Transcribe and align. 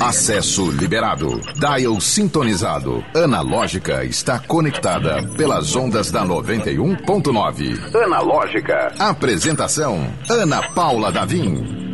Acesso 0.00 0.70
liberado. 0.70 1.40
Dial 1.54 2.00
sintonizado. 2.00 3.04
Analógica 3.14 4.04
está 4.04 4.38
conectada 4.38 5.22
pelas 5.36 5.74
ondas 5.76 6.10
da 6.10 6.24
91.9. 6.24 7.94
Analógica. 8.04 8.92
Apresentação: 8.98 10.06
Ana 10.28 10.62
Paula 10.70 11.12
Davim. 11.12 11.84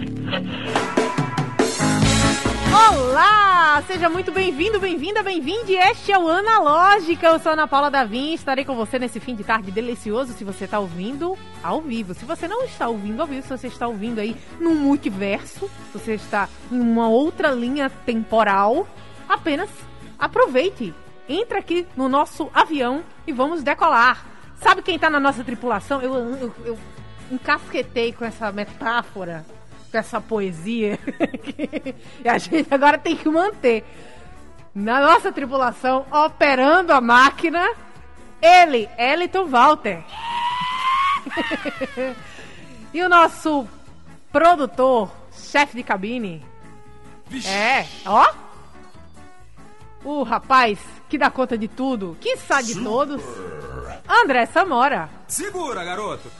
Olá! 2.88 3.82
Seja 3.86 4.08
muito 4.08 4.32
bem-vindo, 4.32 4.80
bem-vinda, 4.80 5.22
bem-vinde. 5.22 5.74
Este 5.74 6.12
é 6.12 6.18
o 6.18 6.26
Analógica. 6.28 7.26
Eu 7.26 7.38
sou 7.38 7.52
Ana 7.52 7.68
Paula 7.68 7.90
Davim. 7.90 8.32
Estarei 8.32 8.64
com 8.64 8.74
você 8.74 8.98
nesse 8.98 9.20
fim 9.20 9.34
de 9.34 9.44
tarde 9.44 9.70
delicioso. 9.70 10.32
Se 10.32 10.44
você 10.44 10.64
está 10.64 10.80
ouvindo 10.80 11.36
ao 11.62 11.82
vivo, 11.82 12.14
se 12.14 12.24
você 12.24 12.48
não 12.48 12.64
está 12.64 12.88
ouvindo 12.88 13.20
ao 13.20 13.26
vivo, 13.26 13.42
se 13.42 13.56
você 13.56 13.66
está 13.66 13.86
ouvindo 13.86 14.18
aí 14.18 14.34
num 14.58 14.74
multiverso, 14.74 15.70
se 15.92 15.98
você 15.98 16.14
está 16.14 16.48
em 16.72 16.80
uma 16.80 17.08
outra 17.08 17.50
linha 17.50 17.90
temporal, 17.90 18.88
apenas 19.28 19.68
aproveite. 20.18 20.94
Entra 21.28 21.58
aqui 21.58 21.86
no 21.94 22.08
nosso 22.08 22.50
avião 22.54 23.04
e 23.26 23.32
vamos 23.32 23.62
decolar. 23.62 24.24
Sabe 24.56 24.82
quem 24.82 24.96
está 24.96 25.10
na 25.10 25.20
nossa 25.20 25.44
tripulação? 25.44 26.00
Eu, 26.00 26.14
eu, 26.14 26.54
eu 26.64 26.78
encasquetei 27.30 28.12
com 28.12 28.24
essa 28.24 28.50
metáfora 28.50 29.44
com 29.90 29.98
essa 29.98 30.20
poesia 30.20 30.98
e 32.24 32.28
a 32.28 32.38
gente 32.38 32.72
agora 32.72 32.96
tem 32.96 33.16
que 33.16 33.28
manter 33.28 33.84
na 34.74 35.00
nossa 35.00 35.32
tripulação 35.32 36.06
operando 36.10 36.92
a 36.92 37.00
máquina 37.00 37.68
ele, 38.40 38.88
Eliton 38.96 39.46
Walter. 39.46 40.02
e 42.92 43.02
o 43.02 43.08
nosso 43.08 43.68
produtor, 44.32 45.10
chefe 45.32 45.76
de 45.76 45.82
cabine. 45.82 46.44
É, 47.46 47.86
ó. 48.06 48.32
O 50.02 50.22
rapaz 50.22 50.78
que 51.08 51.18
dá 51.18 51.30
conta 51.30 51.58
de 51.58 51.68
tudo, 51.68 52.16
que 52.20 52.36
sabe 52.38 52.74
de 52.74 52.82
todos. 52.82 53.22
André 54.08 54.46
Samora. 54.46 55.10
Segura, 55.28 55.84
garoto. 55.84 56.30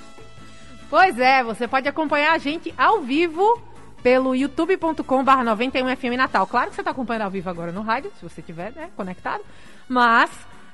Pois 0.91 1.21
é, 1.21 1.41
você 1.45 1.69
pode 1.69 1.89
acompanhar 1.89 2.33
a 2.33 2.39
gente 2.39 2.75
ao 2.77 3.01
vivo 3.01 3.63
pelo 4.03 4.35
youtube.com.br 4.35 5.05
91FM 5.05 6.17
Natal. 6.17 6.49
Claro 6.49 6.71
que 6.71 6.75
você 6.75 6.81
está 6.81 6.91
acompanhando 6.91 7.23
ao 7.23 7.31
vivo 7.31 7.49
agora 7.49 7.71
no 7.71 7.81
rádio, 7.81 8.11
se 8.19 8.29
você 8.29 8.41
estiver 8.41 8.73
né, 8.73 8.91
conectado, 8.97 9.45
mas 9.89 10.29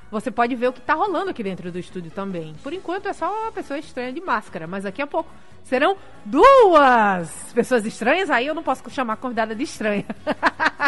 você 0.09 0.31
pode 0.31 0.55
ver 0.55 0.69
o 0.69 0.73
que 0.73 0.79
está 0.79 0.95
rolando 0.95 1.29
aqui 1.29 1.43
dentro 1.43 1.71
do 1.71 1.77
estúdio 1.77 2.09
também. 2.09 2.55
Por 2.63 2.73
enquanto 2.73 3.07
é 3.07 3.13
só 3.13 3.31
uma 3.31 3.51
pessoa 3.51 3.77
estranha 3.77 4.11
de 4.11 4.19
máscara, 4.19 4.65
mas 4.65 4.85
daqui 4.85 5.03
a 5.03 5.07
pouco 5.07 5.29
serão 5.63 5.95
duas 6.25 7.53
pessoas 7.53 7.85
estranhas, 7.85 8.31
aí 8.31 8.47
eu 8.47 8.55
não 8.55 8.63
posso 8.63 8.89
chamar 8.89 9.13
a 9.13 9.17
convidada 9.17 9.53
de 9.53 9.61
estranha. 9.61 10.05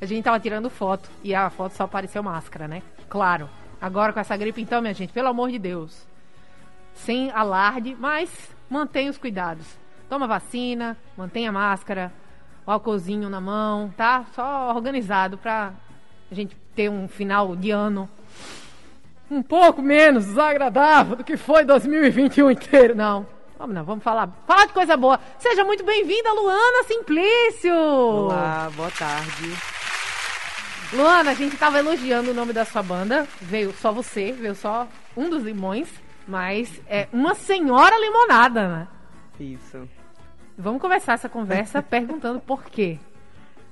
a 0.00 0.06
gente 0.06 0.24
tava 0.24 0.40
tirando 0.40 0.68
foto 0.68 1.08
e 1.22 1.32
a 1.36 1.48
foto 1.50 1.76
só 1.76 1.84
apareceu 1.84 2.20
máscara, 2.20 2.66
né? 2.66 2.82
Claro. 3.08 3.48
Agora 3.80 4.12
com 4.12 4.18
essa 4.18 4.36
gripe 4.36 4.60
então, 4.60 4.80
minha 4.80 4.92
gente, 4.94 5.12
pelo 5.12 5.28
amor 5.28 5.52
de 5.52 5.58
Deus 5.60 6.13
sem 6.94 7.30
alarde, 7.30 7.96
mas 7.98 8.30
mantenha 8.68 9.10
os 9.10 9.18
cuidados. 9.18 9.66
Toma 10.08 10.26
vacina, 10.26 10.96
mantenha 11.16 11.50
a 11.50 11.52
máscara, 11.52 12.12
o 12.66 12.70
álcoolzinho 12.70 13.28
na 13.28 13.40
mão, 13.40 13.92
tá? 13.96 14.24
Só 14.34 14.72
organizado 14.74 15.36
pra 15.36 15.72
a 16.30 16.34
gente 16.34 16.56
ter 16.74 16.88
um 16.88 17.06
final 17.06 17.54
de 17.54 17.70
ano 17.70 18.08
um 19.30 19.42
pouco 19.42 19.82
menos 19.82 20.26
desagradável 20.26 21.16
do 21.16 21.24
que 21.24 21.36
foi 21.36 21.64
2021 21.64 22.50
inteiro. 22.50 22.94
Não, 22.94 23.26
vamos 23.58 23.74
não, 23.74 23.84
vamos 23.84 24.04
falar, 24.04 24.28
falar 24.46 24.66
de 24.66 24.72
coisa 24.72 24.96
boa. 24.96 25.18
Seja 25.38 25.64
muito 25.64 25.84
bem-vinda, 25.84 26.32
Luana 26.32 26.84
Simplício! 26.84 27.74
Olá, 27.74 28.70
boa 28.74 28.90
tarde. 28.90 29.52
Luana, 30.92 31.32
a 31.32 31.34
gente 31.34 31.56
tava 31.56 31.78
elogiando 31.78 32.30
o 32.30 32.34
nome 32.34 32.52
da 32.52 32.64
sua 32.64 32.82
banda, 32.82 33.26
veio 33.40 33.72
só 33.72 33.90
você, 33.90 34.30
veio 34.32 34.54
só 34.54 34.86
um 35.16 35.28
dos 35.28 35.42
limões. 35.42 35.88
Mas 36.26 36.80
é 36.86 37.08
uma 37.12 37.34
senhora 37.34 37.98
limonada, 37.98 38.68
né? 38.68 38.88
Isso. 39.38 39.88
Vamos 40.56 40.80
começar 40.80 41.14
essa 41.14 41.28
conversa 41.28 41.82
perguntando 41.82 42.40
por 42.40 42.64
quê. 42.64 42.98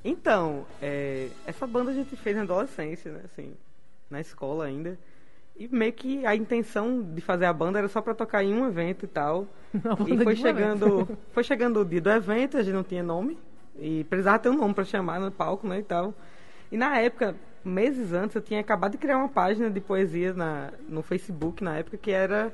Então, 0.04 0.66
é, 0.80 1.28
essa 1.46 1.66
banda 1.66 1.90
a 1.90 1.94
gente 1.94 2.16
fez 2.16 2.36
na 2.36 2.42
adolescência, 2.42 3.12
né? 3.12 3.20
Assim, 3.24 3.54
na 4.10 4.20
escola 4.20 4.64
ainda. 4.66 4.98
E 5.56 5.68
meio 5.68 5.92
que 5.92 6.26
a 6.26 6.34
intenção 6.34 7.02
de 7.02 7.20
fazer 7.20 7.44
a 7.44 7.52
banda 7.52 7.78
era 7.78 7.88
só 7.88 8.00
para 8.00 8.14
tocar 8.14 8.42
em 8.42 8.52
um 8.52 8.66
evento 8.66 9.04
e 9.04 9.08
tal. 9.08 9.46
e 10.06 10.24
foi 10.24 10.36
chegando, 10.36 11.08
foi 11.32 11.44
chegando 11.44 11.80
o 11.80 11.84
dia 11.84 12.00
do 12.00 12.10
evento, 12.10 12.56
a 12.56 12.62
gente 12.62 12.74
não 12.74 12.82
tinha 12.82 13.02
nome 13.02 13.38
e 13.78 14.04
precisava 14.04 14.38
ter 14.38 14.48
um 14.48 14.56
nome 14.56 14.74
para 14.74 14.84
chamar 14.84 15.20
no 15.20 15.30
palco, 15.30 15.66
né, 15.66 15.78
e 15.78 15.82
tal. 15.82 16.14
E 16.70 16.76
na 16.76 16.98
época, 16.98 17.34
meses 17.64 18.12
antes, 18.12 18.36
eu 18.36 18.42
tinha 18.42 18.60
acabado 18.60 18.92
de 18.92 18.98
criar 18.98 19.18
uma 19.18 19.28
página 19.28 19.70
de 19.70 19.80
poesia 19.80 20.32
na, 20.32 20.72
no 20.88 21.02
Facebook, 21.02 21.62
na 21.62 21.76
época, 21.76 21.96
que 21.96 22.10
era, 22.10 22.52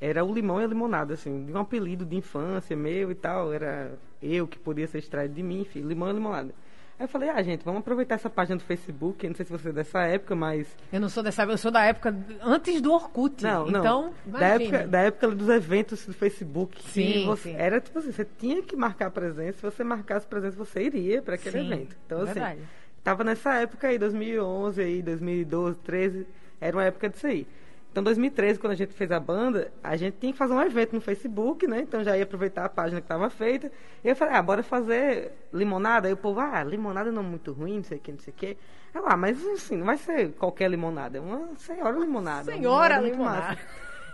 era 0.00 0.24
o 0.24 0.32
Limão 0.32 0.60
e 0.60 0.64
a 0.64 0.66
Limonada, 0.66 1.14
assim, 1.14 1.44
de 1.44 1.52
um 1.52 1.58
apelido 1.58 2.04
de 2.04 2.16
infância 2.16 2.76
meu 2.76 3.10
e 3.10 3.14
tal. 3.14 3.52
Era 3.52 3.92
eu 4.22 4.46
que 4.46 4.58
podia 4.58 4.86
ser 4.86 4.98
extraído 4.98 5.34
de 5.34 5.42
mim, 5.42 5.60
enfim, 5.60 5.80
Limão 5.80 6.10
e 6.10 6.12
Limonada. 6.12 6.54
Aí 7.00 7.04
eu 7.04 7.08
falei, 7.08 7.30
ah, 7.30 7.42
gente, 7.42 7.64
vamos 7.64 7.80
aproveitar 7.80 8.16
essa 8.16 8.28
página 8.28 8.58
do 8.58 8.62
Facebook. 8.62 9.24
Eu 9.24 9.30
não 9.30 9.34
sei 9.34 9.46
se 9.46 9.50
você 9.50 9.70
é 9.70 9.72
dessa 9.72 10.00
época, 10.00 10.36
mas. 10.36 10.76
Eu 10.92 11.00
não 11.00 11.08
sou 11.08 11.22
dessa 11.22 11.40
época, 11.40 11.54
eu 11.54 11.58
sou 11.58 11.70
da 11.70 11.82
época 11.82 12.14
antes 12.42 12.78
do 12.82 12.92
Orkut. 12.92 13.42
Não, 13.42 13.66
então, 13.70 14.12
não. 14.26 14.38
Da 14.38 14.48
época, 14.48 14.86
da 14.86 15.00
época 15.00 15.28
dos 15.28 15.48
eventos 15.48 16.04
do 16.04 16.12
Facebook. 16.12 16.82
Sim, 16.82 17.24
você, 17.24 17.52
sim. 17.52 17.56
Era 17.56 17.80
tipo 17.80 17.98
assim, 17.98 18.12
você 18.12 18.26
tinha 18.38 18.62
que 18.62 18.76
marcar 18.76 19.10
presença. 19.10 19.52
Se 19.54 19.62
você 19.62 19.82
marcasse 19.82 20.26
presença, 20.26 20.58
você 20.58 20.82
iria 20.82 21.22
para 21.22 21.36
aquele 21.36 21.60
sim, 21.60 21.72
evento. 21.72 21.96
Então, 22.04 22.18
assim. 22.20 22.34
Verdade. 22.34 22.60
Tava 23.02 23.24
nessa 23.24 23.54
época 23.54 23.88
aí, 23.88 23.98
2011, 23.98 24.80
aí, 24.80 25.02
2012, 25.02 25.76
13, 25.78 26.26
era 26.60 26.76
uma 26.76 26.84
época 26.84 27.08
disso 27.08 27.26
aí. 27.26 27.46
Então, 27.90 28.04
2013, 28.04 28.58
quando 28.60 28.72
a 28.72 28.76
gente 28.76 28.92
fez 28.92 29.10
a 29.10 29.18
banda, 29.18 29.72
a 29.82 29.96
gente 29.96 30.16
tinha 30.20 30.32
que 30.32 30.38
fazer 30.38 30.52
um 30.52 30.62
evento 30.62 30.94
no 30.94 31.00
Facebook, 31.00 31.66
né? 31.66 31.80
Então, 31.80 32.04
já 32.04 32.16
ia 32.16 32.22
aproveitar 32.22 32.64
a 32.64 32.68
página 32.68 33.00
que 33.00 33.04
estava 33.04 33.28
feita. 33.28 33.70
E 34.04 34.08
eu 34.08 34.14
falei, 34.14 34.34
ah, 34.34 34.42
bora 34.42 34.62
fazer 34.62 35.32
limonada. 35.52 36.06
Aí 36.06 36.14
o 36.14 36.16
povo, 36.16 36.38
ah, 36.38 36.62
limonada 36.62 37.10
não 37.10 37.22
é 37.22 37.24
muito 37.24 37.52
ruim, 37.52 37.78
não 37.78 37.84
sei 37.84 37.98
o 37.98 38.00
que, 38.00 38.12
não 38.12 38.20
sei 38.20 38.32
o 38.32 38.36
que. 38.36 38.56
Eu, 38.94 39.08
ah, 39.08 39.16
mas 39.16 39.44
assim, 39.44 39.76
não 39.76 39.86
vai 39.86 39.96
ser 39.96 40.32
qualquer 40.32 40.70
limonada, 40.70 41.18
é 41.18 41.20
uma 41.20 41.56
senhora 41.56 41.98
limonada. 41.98 42.52
Senhora 42.52 43.00
uma 43.00 43.08
limonada. 43.08 43.58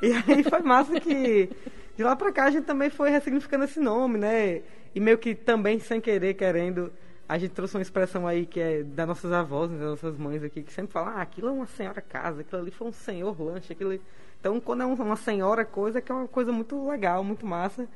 E 0.02 0.12
aí 0.12 0.42
foi 0.42 0.60
massa 0.60 1.00
que, 1.00 1.50
de 1.96 2.02
lá 2.04 2.14
pra 2.14 2.32
cá, 2.32 2.44
a 2.44 2.50
gente 2.50 2.64
também 2.64 2.90
foi 2.90 3.10
ressignificando 3.10 3.64
esse 3.64 3.80
nome, 3.80 4.18
né? 4.18 4.62
E 4.94 5.00
meio 5.00 5.18
que 5.18 5.34
também, 5.34 5.78
sem 5.78 6.00
querer, 6.00 6.34
querendo 6.34 6.92
a 7.28 7.38
gente 7.38 7.52
trouxe 7.52 7.76
uma 7.76 7.82
expressão 7.82 8.26
aí 8.26 8.46
que 8.46 8.60
é 8.60 8.82
das 8.82 9.06
nossas 9.06 9.32
avós, 9.32 9.70
das 9.70 9.80
nossas 9.80 10.16
mães 10.16 10.42
aqui, 10.42 10.62
que 10.62 10.72
sempre 10.72 10.92
falam, 10.92 11.10
ah, 11.16 11.22
aquilo 11.22 11.48
é 11.48 11.52
uma 11.52 11.66
senhora 11.66 12.00
casa, 12.00 12.40
aquilo 12.42 12.60
ali 12.60 12.70
foi 12.70 12.88
um 12.88 12.92
senhor 12.92 13.40
lanche, 13.40 13.72
aquilo... 13.72 13.98
Então, 14.38 14.60
quando 14.60 14.82
é 14.82 14.86
uma 14.86 15.16
senhora 15.16 15.64
coisa, 15.64 15.98
é 15.98 16.00
que 16.00 16.12
é 16.12 16.14
uma 16.14 16.28
coisa 16.28 16.52
muito 16.52 16.88
legal, 16.88 17.24
muito 17.24 17.44
massa. 17.44 17.88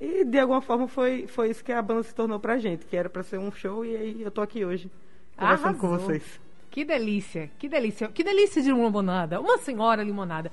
E, 0.00 0.24
de 0.24 0.38
alguma 0.38 0.62
forma, 0.62 0.88
foi, 0.88 1.26
foi 1.26 1.50
isso 1.50 1.62
que 1.62 1.72
a 1.72 1.82
banda 1.82 2.02
se 2.02 2.14
tornou 2.14 2.38
pra 2.38 2.58
gente, 2.58 2.86
que 2.86 2.96
era 2.96 3.10
pra 3.10 3.22
ser 3.22 3.38
um 3.38 3.50
show, 3.50 3.84
e 3.84 3.96
aí 3.96 4.22
eu 4.22 4.30
tô 4.30 4.40
aqui 4.40 4.64
hoje, 4.64 4.90
conversando 5.36 5.66
Arrasou. 5.66 5.80
com 5.80 5.98
vocês. 5.98 6.40
Que 6.70 6.84
delícia, 6.84 7.50
que 7.58 7.68
delícia. 7.68 8.08
Que 8.08 8.22
delícia 8.22 8.62
de 8.62 8.72
uma 8.72 8.86
limonada. 8.86 9.40
Uma 9.40 9.58
senhora 9.58 10.02
limonada. 10.02 10.50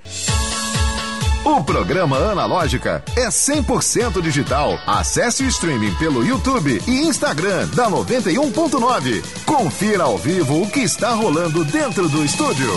O 1.44 1.62
programa 1.62 2.16
Analógica 2.18 3.02
é 3.16 3.28
100% 3.28 4.20
digital. 4.20 4.78
Acesse 4.86 5.44
o 5.44 5.48
streaming 5.48 5.94
pelo 5.94 6.24
YouTube 6.24 6.80
e 6.86 7.06
Instagram 7.06 7.68
da 7.68 7.88
91.9. 7.88 9.44
Confira 9.44 10.04
ao 10.04 10.18
vivo 10.18 10.62
o 10.62 10.70
que 10.70 10.80
está 10.80 11.10
rolando 11.10 11.64
dentro 11.64 12.08
do 12.08 12.24
estúdio. 12.24 12.70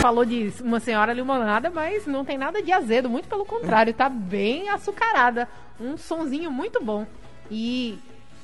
Falou 0.00 0.24
de 0.24 0.50
uma 0.62 0.80
senhora 0.80 1.12
limonada, 1.12 1.70
mas 1.70 2.06
não 2.06 2.24
tem 2.24 2.38
nada 2.38 2.62
de 2.62 2.72
azedo, 2.72 3.10
muito 3.10 3.28
pelo 3.28 3.44
contrário, 3.44 3.92
tá 3.92 4.08
bem 4.08 4.70
açucarada. 4.70 5.46
Um 5.78 5.98
sonzinho 5.98 6.50
muito 6.50 6.82
bom. 6.82 7.06
E 7.50 7.98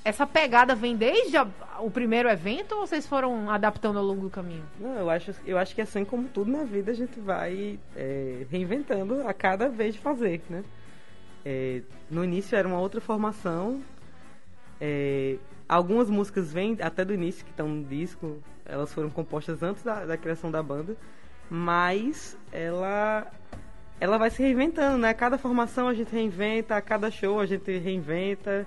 essa 0.09 0.27
pegada 0.27 0.75
vem 0.75 0.97
desde 0.97 1.37
a- 1.37 1.47
o 1.81 1.91
primeiro 1.91 2.29
evento 2.29 2.73
ou 2.75 2.87
vocês 2.87 3.07
foram 3.07 3.51
adaptando 3.51 3.99
ao 3.99 4.05
longo 4.05 4.23
do 4.23 4.31
caminho? 4.31 4.65
Não, 4.79 4.95
eu 4.95 5.11
acho, 5.11 5.35
eu 5.45 5.59
acho 5.59 5.75
que 5.75 5.81
assim 5.81 6.05
como 6.05 6.29
tudo 6.29 6.51
na 6.51 6.65
vida, 6.65 6.91
a 6.93 6.95
gente 6.95 7.19
vai 7.21 7.79
é, 7.97 8.47
reinventando 8.51 9.27
a 9.27 9.35
cada 9.35 9.69
vez 9.69 9.95
de 9.95 10.01
fazer, 10.01 10.41
né? 10.49 10.65
É, 11.45 11.83
no 12.11 12.25
início 12.25 12.57
era 12.57 12.67
uma 12.67 12.79
outra 12.81 13.01
formação. 13.01 13.81
é, 14.81 15.37
algumas 15.69 16.09
músicas 16.11 16.53
vêm 16.53 16.77
até 16.81 17.05
do 17.05 17.13
início, 17.15 17.45
que 17.45 17.51
estão 17.51 17.69
no 17.69 17.85
disco, 17.85 18.39
elas 18.65 18.93
foram 18.93 19.11
compostas 19.11 19.63
antes 19.63 19.83
da, 19.83 20.05
da 20.05 20.17
criação 20.17 20.51
da 20.51 20.63
banda, 20.63 20.97
mas 21.51 22.37
ela 22.53 23.27
ela 23.99 24.19
vai 24.19 24.29
se 24.31 24.43
reinventando, 24.43 24.99
né? 24.99 25.15
Cada 25.15 25.39
formação 25.39 25.89
a 25.89 25.95
gente 25.95 26.13
reinventa, 26.13 26.77
a 26.77 26.83
cada 26.83 27.11
show 27.11 27.41
a 27.41 27.47
gente 27.47 27.79
reinventa, 27.79 28.67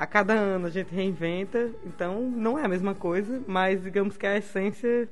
a 0.00 0.06
cada 0.06 0.32
ano 0.32 0.66
a 0.66 0.70
gente 0.70 0.92
reinventa. 0.94 1.70
Então 1.84 2.22
não 2.22 2.58
é 2.58 2.64
a 2.64 2.68
mesma 2.68 2.94
coisa, 2.94 3.42
mas 3.46 3.82
digamos 3.82 4.16
que 4.16 4.26
a 4.26 4.36
essência 4.38 5.06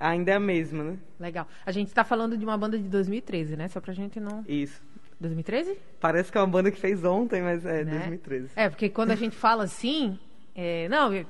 ainda 0.00 0.30
é 0.32 0.34
a 0.34 0.40
mesma, 0.40 0.82
né? 0.82 0.96
Legal. 1.20 1.46
A 1.66 1.70
gente 1.70 1.92
tá 1.92 2.02
falando 2.04 2.36
de 2.36 2.42
uma 2.44 2.56
banda 2.56 2.78
de 2.78 2.88
2013, 2.88 3.54
né? 3.56 3.68
Só 3.68 3.80
pra 3.80 3.92
gente 3.92 4.18
não. 4.18 4.42
Isso. 4.48 4.82
2013? 5.20 5.76
Parece 6.00 6.32
que 6.32 6.38
é 6.38 6.40
uma 6.40 6.46
banda 6.46 6.70
que 6.70 6.78
fez 6.80 7.04
ontem, 7.04 7.42
mas 7.42 7.66
é 7.66 7.84
Né? 7.84 7.98
2013. 7.98 8.48
É, 8.56 8.68
porque 8.70 8.88
quando 8.88 9.10
a 9.10 9.16
gente 9.16 9.34
fala 9.36 9.64
assim, 9.64 10.18
é, 10.54 10.88
não, 10.88 11.12
é, 11.12 11.26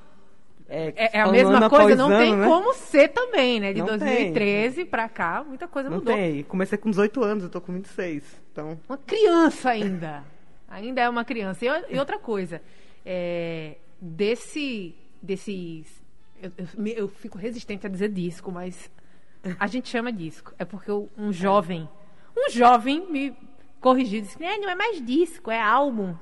É, 0.69 1.19
é 1.19 1.21
a 1.21 1.33
mesma 1.33 1.69
coisa, 1.71 1.97
não 1.97 2.07
ano, 2.11 2.19
tem 2.19 2.37
né? 2.37 2.47
como 2.47 2.75
ser 2.75 3.09
também, 3.09 3.59
né? 3.59 3.73
De 3.73 3.81
Não 3.81 3.87
tem. 3.89 3.99
2013 3.99 4.85
pra 4.85 5.09
cá, 5.09 5.43
muita 5.43 5.67
coisa 5.67 5.89
Não 5.89 5.97
mudou. 5.99 6.15
tem. 6.15 6.43
Comecei 6.45 6.77
com 6.79 6.91
18 6.91 7.25
anos, 7.25 7.43
eu 7.45 7.51
tô 7.51 7.61
com 7.61 7.73
26. 7.73 8.23
Então, 8.53 8.79
Uma 8.89 8.99
criança 8.99 9.71
ainda. 9.71 10.23
Ainda 10.69 11.01
é 11.01 11.09
uma 11.09 11.25
criança. 11.25 11.65
E, 11.65 11.95
e 11.95 11.99
outra 11.99 12.19
coisa, 12.19 12.63
é, 13.05 13.77
desse, 14.01 14.95
desses. 15.23 16.03
Eu, 16.41 16.53
eu, 16.57 16.87
eu 16.87 17.09
fico 17.09 17.39
resistente 17.39 17.87
a 17.87 17.91
dizer 17.91 18.11
disco, 18.11 18.53
mas 18.53 18.91
a 19.59 19.67
gente 19.67 19.89
chama 19.89 20.13
disco. 20.13 20.55
É 20.59 20.65
porque 20.65 20.91
um 21.17 21.33
jovem, 21.33 21.89
um 22.37 22.51
jovem 22.51 23.11
me 23.11 23.37
corrigiu 23.81 24.19
e 24.19 24.23
disse: 24.23 24.43
"É, 24.45 24.59
não 24.59 24.69
é 24.69 24.75
mais 24.75 25.05
disco, 25.05 25.51
é 25.51 25.61
álbum. 25.61 26.15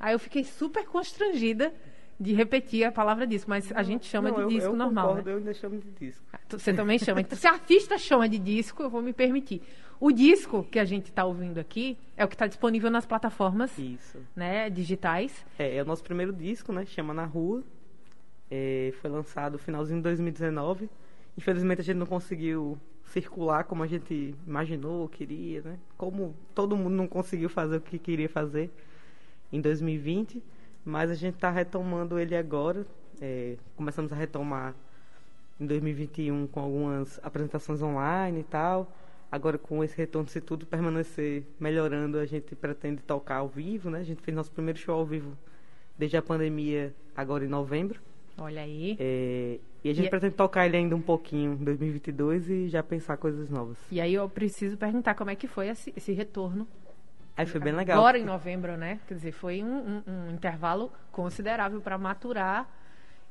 Aí 0.00 0.14
eu 0.14 0.18
fiquei 0.18 0.44
super 0.44 0.86
constrangida 0.86 1.72
de 2.18 2.34
repetir 2.34 2.84
a 2.84 2.92
palavra 2.92 3.26
disco, 3.26 3.48
mas 3.48 3.72
a 3.72 3.82
gente 3.82 4.06
chama 4.06 4.30
não, 4.30 4.46
de 4.46 4.54
disco 4.54 4.70
eu 4.70 4.76
normal. 4.76 5.08
concordo, 5.08 5.28
né? 5.28 5.34
eu 5.34 5.38
ainda 5.38 5.54
chamo 5.54 5.78
de 5.78 5.90
disco. 5.90 6.22
Você 6.50 6.72
também 6.72 6.98
chama. 6.98 7.20
Então, 7.22 7.36
se 7.36 7.46
artista 7.46 7.96
chama 7.96 8.28
de 8.28 8.38
disco, 8.38 8.82
eu 8.82 8.90
vou 8.90 9.00
me 9.00 9.12
permitir. 9.12 9.62
O 10.00 10.10
disco 10.10 10.64
que 10.64 10.78
a 10.78 10.84
gente 10.86 11.10
está 11.10 11.26
ouvindo 11.26 11.58
aqui 11.58 11.98
é 12.16 12.24
o 12.24 12.28
que 12.28 12.34
está 12.34 12.46
disponível 12.46 12.90
nas 12.90 13.04
plataformas 13.04 13.76
Isso. 13.78 14.18
né, 14.34 14.70
digitais. 14.70 15.44
É, 15.58 15.76
é 15.76 15.82
o 15.82 15.84
nosso 15.84 16.02
primeiro 16.02 16.32
disco, 16.32 16.72
né? 16.72 16.86
Chama 16.86 17.12
Na 17.12 17.26
Rua. 17.26 17.62
É, 18.50 18.94
foi 19.02 19.10
lançado 19.10 19.52
no 19.52 19.58
finalzinho 19.58 19.98
de 19.98 20.04
2019. 20.04 20.88
Infelizmente 21.36 21.82
a 21.82 21.84
gente 21.84 21.98
não 21.98 22.06
conseguiu 22.06 22.78
circular 23.04 23.64
como 23.64 23.82
a 23.82 23.86
gente 23.86 24.34
imaginou, 24.46 25.06
queria, 25.06 25.60
né? 25.60 25.78
Como 25.98 26.34
todo 26.54 26.74
mundo 26.74 26.94
não 26.94 27.06
conseguiu 27.06 27.50
fazer 27.50 27.76
o 27.76 27.80
que 27.82 27.98
queria 27.98 28.28
fazer 28.28 28.70
em 29.52 29.60
2020. 29.60 30.42
Mas 30.82 31.10
a 31.10 31.14
gente 31.14 31.34
está 31.34 31.50
retomando 31.50 32.18
ele 32.18 32.34
agora. 32.34 32.86
É, 33.20 33.58
começamos 33.76 34.10
a 34.14 34.16
retomar 34.16 34.74
em 35.60 35.66
2021 35.66 36.46
com 36.46 36.60
algumas 36.60 37.20
apresentações 37.22 37.82
online 37.82 38.40
e 38.40 38.44
tal. 38.44 38.90
Agora 39.30 39.56
com 39.58 39.82
esse 39.84 39.96
retorno, 39.96 40.28
se 40.28 40.40
tudo 40.40 40.66
permanecer 40.66 41.44
melhorando, 41.58 42.18
a 42.18 42.26
gente 42.26 42.54
pretende 42.56 43.00
tocar 43.02 43.36
ao 43.36 43.48
vivo, 43.48 43.88
né? 43.88 44.00
A 44.00 44.04
gente 44.04 44.20
fez 44.22 44.36
nosso 44.36 44.50
primeiro 44.50 44.78
show 44.78 44.96
ao 44.98 45.06
vivo 45.06 45.36
desde 45.96 46.16
a 46.16 46.22
pandemia, 46.22 46.92
agora 47.14 47.44
em 47.44 47.48
novembro. 47.48 48.00
Olha 48.36 48.62
aí. 48.62 48.96
É, 48.98 49.58
e 49.84 49.90
a 49.90 49.94
gente 49.94 50.06
E- 50.06 50.10
pretende 50.10 50.34
tocar 50.34 50.66
ele 50.66 50.76
ainda 50.76 50.96
um 50.96 51.00
pouquinho 51.00 51.52
em 51.52 51.64
2022 51.64 52.48
e 52.50 52.68
já 52.68 52.82
pensar 52.82 53.16
coisas 53.18 53.48
novas. 53.50 53.76
E 53.92 54.00
aí 54.00 54.14
eu 54.14 54.28
preciso 54.28 54.76
perguntar 54.76 55.14
como 55.14 55.30
é 55.30 55.36
que 55.36 55.46
foi 55.46 55.68
esse, 55.68 55.92
esse 55.96 56.12
retorno. 56.12 56.66
Aí 57.36 57.46
foi 57.46 57.60
bem 57.60 57.72
legal. 57.72 57.98
Agora 57.98 58.18
em 58.18 58.24
novembro, 58.24 58.76
né? 58.76 58.98
Quer 59.06 59.14
dizer, 59.14 59.32
foi 59.32 59.62
um, 59.62 59.78
um- 59.78 60.02
um 60.06 60.30
intervalo 60.32 60.90
considerável 61.12 61.80
para 61.80 61.96
maturar 61.96 62.68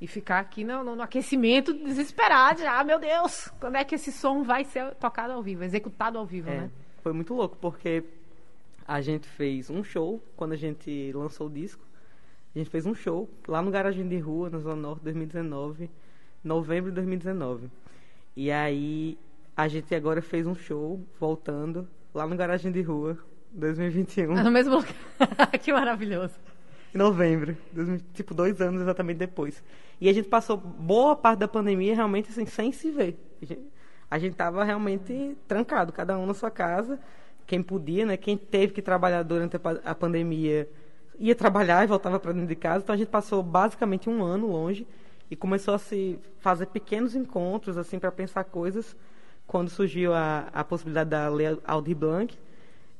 e 0.01 0.07
ficar 0.07 0.40
aqui 0.40 0.63
no, 0.63 0.84
no- 0.84 0.96
no 0.96 1.01
aquecimento 1.04 1.74
desesperado. 1.74 2.62
Ah, 2.66 2.84
meu 2.84 3.00
Deus! 3.00 3.51
Quando 3.60 3.75
é 3.75 3.84
que 3.84 3.96
esse 3.96 4.12
som 4.12 4.44
vai 4.44 4.63
ser 4.63 4.94
tocado 4.96 5.34
ao 5.34 5.44
vivo, 5.44 5.63
executado 5.63 6.18
ao 6.18 6.25
vivo, 6.25 6.50
É, 6.50 6.62
né? 6.62 6.72
foi 7.04 7.12
muito 7.13 7.34
louco, 7.34 7.57
porque 7.60 8.04
a 8.88 9.01
gente 9.01 9.28
fez 9.28 9.69
um 9.69 9.84
show 9.84 10.22
quando 10.36 10.54
a 10.54 10.57
gente 10.57 11.12
lançou 11.13 11.48
o 11.48 11.50
disco. 11.50 11.84
A 12.56 12.57
gente 12.57 12.69
fez 12.69 12.86
um 12.86 12.96
show 12.96 13.30
lá 13.48 13.62
no 13.62 13.69
Garagem 13.69 14.07
de 14.07 14.18
Rua, 14.18 14.50
na 14.50 14.57
Zona 14.60 14.75
Norte, 14.75 15.04
2019, 15.04 15.90
novembro 16.44 16.90
de 16.90 16.95
2019. 16.95 17.69
E 18.36 18.52
aí 18.52 19.18
a 19.56 19.68
gente 19.68 19.94
agora 19.94 20.22
fez 20.22 20.48
um 20.48 20.56
show 20.56 21.00
voltando 21.19 21.88
lá 22.13 22.25
no 22.25 22.36
Garagem 22.36 22.72
de 22.72 22.81
Rua, 22.81 23.18
2021, 23.52 24.34
No 24.44 24.50
mesmo 24.52 24.75
lugar. 24.78 24.94
que 25.62 25.72
maravilhoso. 25.72 26.34
Em 26.94 26.98
novembro, 26.98 27.56
2000, 27.72 28.02
tipo 28.14 28.34
dois 28.34 28.60
anos 28.62 28.82
exatamente 28.82 29.18
depois. 29.18 29.64
E 30.02 30.10
a 30.10 30.14
gente 30.14 30.28
passou 30.28 30.58
boa 30.58 31.16
parte 31.16 31.40
da 31.40 31.48
pandemia 31.48 31.94
realmente 31.94 32.30
assim, 32.30 32.46
sem 32.46 32.72
se 32.72 32.90
ver. 32.90 33.18
A 33.42 33.46
gente, 33.46 33.62
a 34.10 34.20
gente 34.20 34.36
tava 34.36 34.64
realmente 34.64 35.38
trancado, 35.48 35.94
cada 35.94 36.18
um 36.18 36.26
na 36.26 36.34
sua 36.34 36.50
casa. 36.50 37.00
Quem 37.46 37.62
podia, 37.62 38.06
né? 38.06 38.18
Quem 38.18 38.38
teve 38.38 38.74
que 38.74 38.82
trabalhar 38.82 39.24
durante 39.24 39.58
a 39.84 39.96
pandemia 39.96 40.70
ia 41.20 41.36
trabalhar 41.36 41.84
e 41.84 41.88
voltava 41.88 42.20
para 42.20 42.32
dentro 42.32 42.48
de 42.48 42.56
casa. 42.56 42.84
Então 42.84 42.94
a 42.94 42.98
gente 42.98 43.10
passou 43.10 43.44
basicamente 43.44 44.10
um 44.10 44.24
ano 44.24 44.48
longe 44.48 44.88
e 45.30 45.36
começou 45.36 45.74
a 45.74 45.78
se 45.78 46.18
fazer 46.40 46.68
pequenos 46.68 47.14
encontros 47.14 47.78
assim 47.78 48.00
para 48.00 48.12
pensar 48.12 48.46
coisas. 48.46 48.96
Quando 49.46 49.70
surgiu 49.70 50.14
a, 50.14 50.48
a 50.54 50.64
possibilidade 50.64 51.10
da 51.10 51.28
Lei 51.28 51.58
Aldir 51.66 51.96
Blanc, 51.96 52.38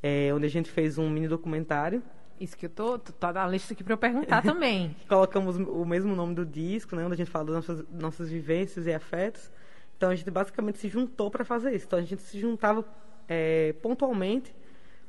é, 0.02 0.32
onde 0.34 0.46
a 0.46 0.50
gente 0.50 0.70
fez 0.70 0.98
um 0.98 1.10
mini 1.10 1.28
documentário 1.28 2.04
Isso 2.40 2.58
que 2.58 2.68
eu 2.68 2.70
tô, 2.70 2.98
tá 2.98 3.34
na 3.34 3.48
lista 3.48 3.74
aqui 3.74 3.84
para 3.84 3.94
eu 3.94 3.98
perguntar 3.98 4.42
também. 4.44 4.96
colocamos 5.08 5.58
o 5.58 5.86
mesmo 5.86 6.16
nome 6.16 6.34
do 6.34 6.46
disco, 6.46 6.96
né, 6.96 7.04
onde 7.04 7.14
a 7.14 7.18
gente 7.18 7.30
fala 7.30 7.46
das 7.46 7.56
nossas, 7.56 7.86
nossas 7.92 8.30
vivências 8.30 8.88
e 8.88 8.94
afetos. 8.94 9.52
Então 9.98 10.10
a 10.10 10.16
gente 10.16 10.32
basicamente 10.32 10.78
se 10.78 10.88
juntou 10.88 11.30
para 11.30 11.44
fazer 11.44 11.76
isso. 11.76 11.86
Então 11.86 12.00
a 12.00 12.02
gente 12.02 12.22
se 12.22 12.40
juntava 12.40 12.86
é, 13.28 13.74
pontualmente 13.82 14.56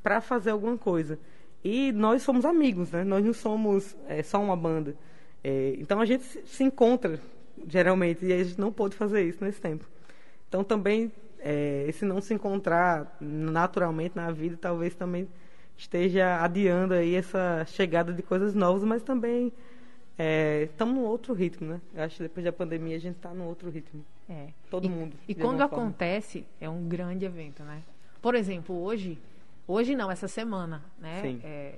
para 0.03 0.21
fazer 0.21 0.51
alguma 0.51 0.77
coisa. 0.77 1.19
E 1.63 1.93
nós 1.93 2.23
somos 2.23 2.45
amigos, 2.45 2.91
né? 2.91 3.05
Nós 3.05 3.25
não 3.25 3.33
somos 3.33 3.97
é, 4.09 4.23
só 4.23 4.43
uma 4.43 4.57
banda. 4.57 4.97
É, 5.45 5.75
então 5.79 6.01
a 6.01 6.05
gente 6.05 6.25
se 6.25 6.65
encontra 6.65 7.21
geralmente 7.69 8.25
e 8.25 8.33
a 8.33 8.43
gente 8.43 8.59
não 8.59 8.73
pôde 8.73 8.97
fazer 8.97 9.23
isso 9.23 9.45
nesse 9.45 9.61
tempo. 9.61 9.87
Então 10.49 10.65
também 10.65 11.13
é, 11.39 11.85
esse 11.89 12.05
não 12.05 12.21
se 12.21 12.35
encontrar 12.35 13.17
naturalmente 13.21 14.17
na 14.17 14.31
vida 14.31 14.59
talvez 14.61 14.95
também 14.95 15.29
esteja 15.81 16.43
adiando 16.43 16.95
aí 16.95 17.15
essa 17.15 17.65
chegada 17.67 18.13
de 18.13 18.23
coisas 18.23 18.55
novas, 18.55 18.85
mas 18.85 19.03
também 19.03 19.53
estamos 20.65 20.95
num 20.95 21.05
outro 21.05 21.33
ritmo, 21.33 21.69
né? 21.71 21.81
Eu 21.95 22.05
acho 22.05 22.17
que 22.17 22.23
depois 22.25 22.45
da 22.45 22.53
pandemia 22.53 22.97
a 22.97 23.01
gente 23.01 23.17
está 23.17 23.31
num 23.31 23.45
outro 23.47 23.71
ritmo. 23.71 24.05
É. 24.29 24.49
Todo 24.71 24.87
e, 24.87 24.89
mundo, 24.91 25.17
E 25.27 25.35
quando 25.35 25.59
forma. 25.59 25.65
acontece, 25.65 26.45
é 26.61 26.69
um 26.69 26.87
grande 26.87 27.25
evento, 27.25 27.63
né? 27.63 27.83
Por 28.21 28.35
exemplo, 28.35 28.79
hoje, 28.81 29.19
hoje 29.67 29.97
não, 29.97 30.11
essa 30.11 30.29
semana, 30.29 30.83
né? 30.99 31.21
Sim. 31.23 31.41
É, 31.43 31.75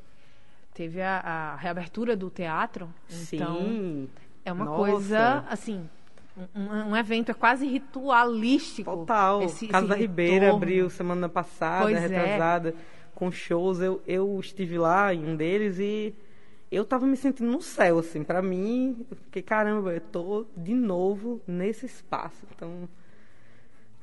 teve 0.74 1.00
a, 1.00 1.20
a 1.20 1.56
reabertura 1.56 2.16
do 2.16 2.28
teatro. 2.28 2.92
Então, 3.32 3.56
Sim. 3.60 4.08
é 4.44 4.52
uma 4.52 4.64
Nossa. 4.64 4.76
coisa, 4.92 5.44
assim, 5.48 5.88
um, 6.54 6.90
um 6.90 6.96
evento 6.96 7.30
é 7.30 7.34
quase 7.34 7.66
ritualístico. 7.66 8.90
Total. 8.90 9.42
esse- 9.44 9.68
Casa 9.68 9.86
esse 9.86 9.94
da 9.94 9.96
Ribeira 9.96 10.52
abriu 10.52 10.90
semana 10.90 11.28
passada, 11.28 11.84
Pois 11.84 12.10
é. 12.10 12.68
Com 13.14 13.30
shows. 13.30 13.80
Eu, 13.80 14.02
eu 14.06 14.38
estive 14.40 14.78
lá 14.78 15.12
em 15.14 15.24
um 15.24 15.36
deles 15.36 15.78
e 15.78 16.14
eu 16.70 16.84
tava 16.84 17.06
me 17.06 17.16
sentindo 17.16 17.50
no 17.50 17.60
céu, 17.62 17.98
assim. 17.98 18.22
Pra 18.24 18.40
mim, 18.42 19.04
eu 19.10 19.16
fiquei, 19.16 19.42
caramba, 19.42 19.92
eu 19.92 20.00
tô 20.00 20.46
de 20.56 20.74
novo 20.74 21.40
nesse 21.46 21.86
espaço. 21.86 22.46
Então, 22.54 22.88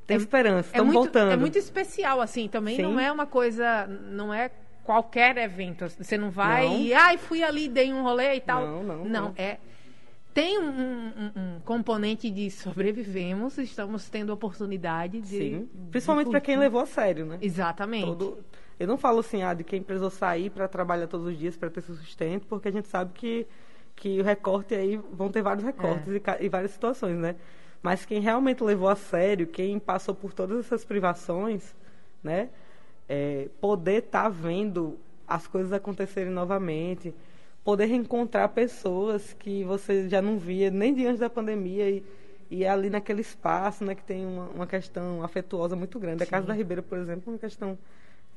tem 0.05 0.17
esperança, 0.17 0.69
É 0.69 0.72
estamos 0.72 0.93
muito, 0.93 1.05
voltando. 1.05 1.31
é 1.31 1.38
muito 1.38 1.57
especial, 1.57 2.19
assim, 2.22 2.48
também 2.48 2.75
Sim. 2.77 2.81
não 2.84 3.00
é 3.00 3.12
uma 3.12 3.27
coisa, 3.27 3.86
não 3.88 4.34
é 4.34 4.50
qualquer 4.84 5.38
evento. 5.38 5.86
Você 5.88 6.17
não 6.17 6.31
vai 6.31 6.65
Não. 6.65 6.79
e, 6.79 6.93
ai, 6.93 7.17
fui 7.17 7.43
ali, 7.43 7.67
dei 7.67 7.93
um 7.93 8.01
rolê 8.01 8.36
e 8.36 8.41
tal. 8.41 8.65
Não, 8.65 8.84
não, 8.84 8.98
Não, 9.05 9.05
não. 9.25 9.34
é... 9.38 9.57
Tem 10.34 10.60
um, 10.60 10.69
um- 10.69 11.31
um 11.36 11.60
componente 11.65 12.29
de 12.29 12.50
sobrevivemos, 12.51 13.57
estamos 13.57 14.10
tendo 14.10 14.31
oportunidade 14.31 15.19
de... 15.22 15.27
Sim. 15.27 15.69
Principalmente 15.91 16.29
pra 16.29 16.39
quem 16.39 16.55
levou 16.57 16.81
a 16.81 16.86
sério, 16.86 17.25
né? 17.25 17.38
Exatamente. 17.41 18.05
Todo- 18.05 18.38
Eu 18.79 18.88
não 18.88 18.98
falo 18.98 19.19
assim, 19.19 19.43
ah, 19.43 19.53
de 19.53 19.63
quem 19.63 19.83
precisou 19.83 20.09
sair 20.09 20.50
para 20.50 20.67
trabalhar 20.67 21.07
todos 21.07 21.27
os 21.27 21.38
dias 21.38 21.57
para 21.57 21.69
ter 21.69 21.81
seu 21.81 21.95
sustento, 21.95 22.48
porque 22.48 22.69
a 22.69 22.71
gente 22.71 22.88
sabe 22.88 23.12
que, 23.13 23.45
que 23.95 24.19
o 24.21 24.24
recorte 24.24 24.74
aí 24.74 24.98
vão 25.12 25.29
ter 25.29 25.41
vários 25.41 25.65
recortes 25.65 26.07
É. 26.07 26.41
e, 26.41 26.45
e 26.45 26.50
várias 26.50 26.71
situações, 26.71 27.17
né? 27.17 27.36
Mas 27.81 28.05
quem 28.05 28.21
realmente 28.21 28.63
levou 28.63 28.88
a 28.88 28.95
sério, 28.95 29.48
quem 29.48 29.79
passou 29.79 30.15
por 30.15 30.33
todas 30.33 30.59
essas 30.59 30.86
privações, 30.86 31.75
né? 32.24 32.50
É, 33.07 33.50
poder 33.59 34.03
estar 34.03 34.29
vendo 34.29 34.98
as 35.27 35.45
coisas 35.48 35.74
acontecerem 35.74 36.31
novamente, 36.31 37.13
poder 37.63 37.86
reencontrar 37.86 38.50
pessoas 38.50 39.33
que 39.33 39.63
você 39.63 40.07
já 40.07 40.21
não 40.21 40.38
via 40.38 40.71
nem 40.71 40.93
diante 40.93 41.19
da 41.19 41.29
pandemia 41.29 41.89
e, 41.89 42.03
e 42.50 42.63
é 42.63 42.69
ali 42.69 42.89
naquele 42.89 43.21
espaço, 43.21 43.83
né, 43.83 43.93
que 43.93 44.03
tem 44.03 44.25
uma, 44.25 44.45
uma 44.50 44.67
questão 44.67 45.24
afetuosa 45.24 45.75
muito 45.75 46.00
grande. 46.00 46.24
A 46.24 46.25
Casa 46.25 46.48
da 46.48 46.53
Ribeira, 46.53 46.81
por 46.81 46.98
exemplo, 46.98 47.24
é 47.27 47.29
uma 47.31 47.38
questão 47.39 47.77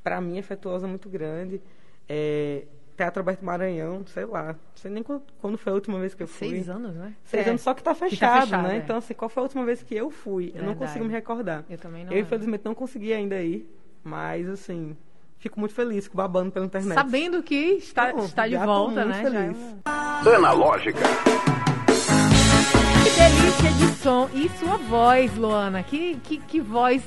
para 0.02 0.21
mim 0.21 0.38
afetuosa 0.38 0.87
muito 0.87 1.09
grande. 1.09 1.61
É, 2.09 2.64
Teatro 2.97 3.21
Alberto 3.21 3.44
Maranhão, 3.44 4.04
sei 4.06 4.25
lá, 4.26 4.49
não 4.52 4.56
sei 4.75 4.90
nem 4.90 5.02
quando, 5.02 5.23
quando 5.40 5.56
foi 5.59 5.73
a 5.73 5.75
última 5.75 5.99
vez 5.99 6.14
que 6.14 6.23
eu 6.23 6.26
fui. 6.28 6.49
Seis 6.50 6.68
anos, 6.68 6.94
né? 6.94 7.14
Seis 7.25 7.47
É. 7.47 7.50
anos, 7.50 7.62
só 7.62 7.73
que 7.73 7.82
tá 7.82 7.94
Que 7.94 8.00
tá 8.00 8.09
fechado, 8.09 8.44
fechado, 8.44 8.68
né? 8.68 8.75
é. 8.75 8.78
Então, 8.78 8.97
assim, 8.97 9.14
qual 9.14 9.28
foi 9.28 9.40
a 9.40 9.44
última 9.44 9.64
vez 9.64 9.82
que 9.82 9.94
eu 9.94 10.11
fui? 10.11 10.49
Eu 10.54 10.61
não 10.62 10.68
Verdade. 10.71 10.78
consigo 10.92 11.04
me 11.06 11.11
recordar. 11.12 11.64
Eu 11.71 11.78
também 11.78 12.04
não 12.04 12.12
Eu, 12.12 12.18
infelizmente, 12.21 12.62
não 12.64 12.75
consegui 12.75 13.12
ainda 13.12 13.40
ir, 13.42 13.66
mas, 14.04 14.47
assim, 14.49 14.94
fico 15.38 15.59
muito 15.59 15.75
feliz, 15.75 16.04
fico 16.04 16.16
babando 16.16 16.52
pela 16.52 16.66
internet. 16.66 16.94
Sabendo 16.94 17.42
que 17.42 17.54
está, 17.54 18.12
Não, 18.12 18.25
está 18.26 18.47
de 18.47 18.52
já 18.52 18.61
tô 18.61 18.66
volta, 18.66 19.04
muito 19.06 19.09
né? 19.09 19.23
Já 19.23 19.28
é 19.28 19.32
feliz. 19.44 19.56
uma- 19.87 20.37
Analógica. 20.37 20.99
Que 23.04 23.11
delícia 23.11 23.73
de 23.73 23.94
som. 24.02 24.28
E 24.35 24.49
sua 24.59 24.76
voz, 24.76 25.35
Luana. 25.37 25.82
Que, 25.82 26.16
que, 26.16 26.38
que 26.38 26.61
voz 26.61 27.02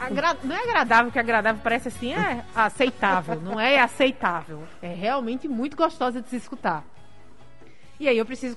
Agra... 0.00 0.34
Não 0.42 0.56
é 0.56 0.62
agradável, 0.62 1.12
que 1.12 1.18
agradável 1.18 1.60
parece 1.62 1.88
assim, 1.88 2.14
é 2.14 2.42
aceitável. 2.54 3.38
Não 3.38 3.60
é 3.60 3.78
aceitável. 3.78 4.62
É 4.80 4.94
realmente 4.94 5.46
muito 5.46 5.76
gostosa 5.76 6.22
de 6.22 6.28
se 6.30 6.36
escutar. 6.36 6.82
E 7.98 8.08
aí 8.08 8.16
eu 8.16 8.24
preciso, 8.24 8.56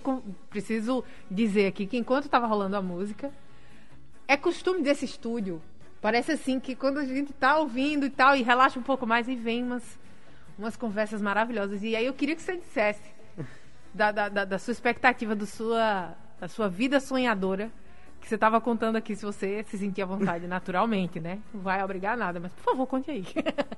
preciso 0.49 1.03
dizer 1.29 1.67
aqui 1.67 1.85
que 1.85 1.97
enquanto 1.97 2.25
estava 2.25 2.47
rolando 2.47 2.77
a 2.77 2.81
música, 2.81 3.29
é 4.25 4.37
costume 4.37 4.81
desse 4.81 5.03
estúdio. 5.03 5.61
Parece 6.01 6.31
assim 6.31 6.61
que 6.61 6.75
quando 6.75 6.97
a 6.99 7.05
gente 7.05 7.33
tá 7.33 7.57
ouvindo 7.57 8.05
e 8.05 8.09
tal, 8.09 8.37
e 8.37 8.41
relaxa 8.41 8.79
um 8.79 8.83
pouco 8.83 9.05
mais, 9.05 9.27
e 9.27 9.35
vem 9.35 9.63
umas, 9.63 9.99
umas 10.57 10.77
conversas 10.77 11.21
maravilhosas. 11.21 11.83
E 11.83 11.93
aí 11.93 12.05
eu 12.05 12.13
queria 12.13 12.37
que 12.37 12.41
você 12.41 12.55
dissesse 12.55 13.13
da, 13.93 14.13
da, 14.13 14.29
da, 14.29 14.45
da 14.45 14.57
sua 14.57 14.71
expectativa, 14.71 15.35
do 15.35 15.45
sua, 15.45 16.15
da 16.39 16.47
sua 16.47 16.69
vida 16.69 17.01
sonhadora 17.01 17.69
que 18.23 18.29
você 18.29 18.35
estava 18.35 18.61
contando 18.61 18.95
aqui, 18.95 19.17
se 19.17 19.25
você 19.25 19.65
se 19.65 19.77
sentia 19.77 20.05
à 20.05 20.07
vontade 20.07 20.47
naturalmente, 20.47 21.19
né? 21.19 21.41
Não 21.53 21.59
vai 21.59 21.83
obrigar 21.83 22.15
nada, 22.15 22.39
mas 22.39 22.53
por 22.53 22.63
favor, 22.63 22.87
conte 22.87 23.11
aí. 23.11 23.25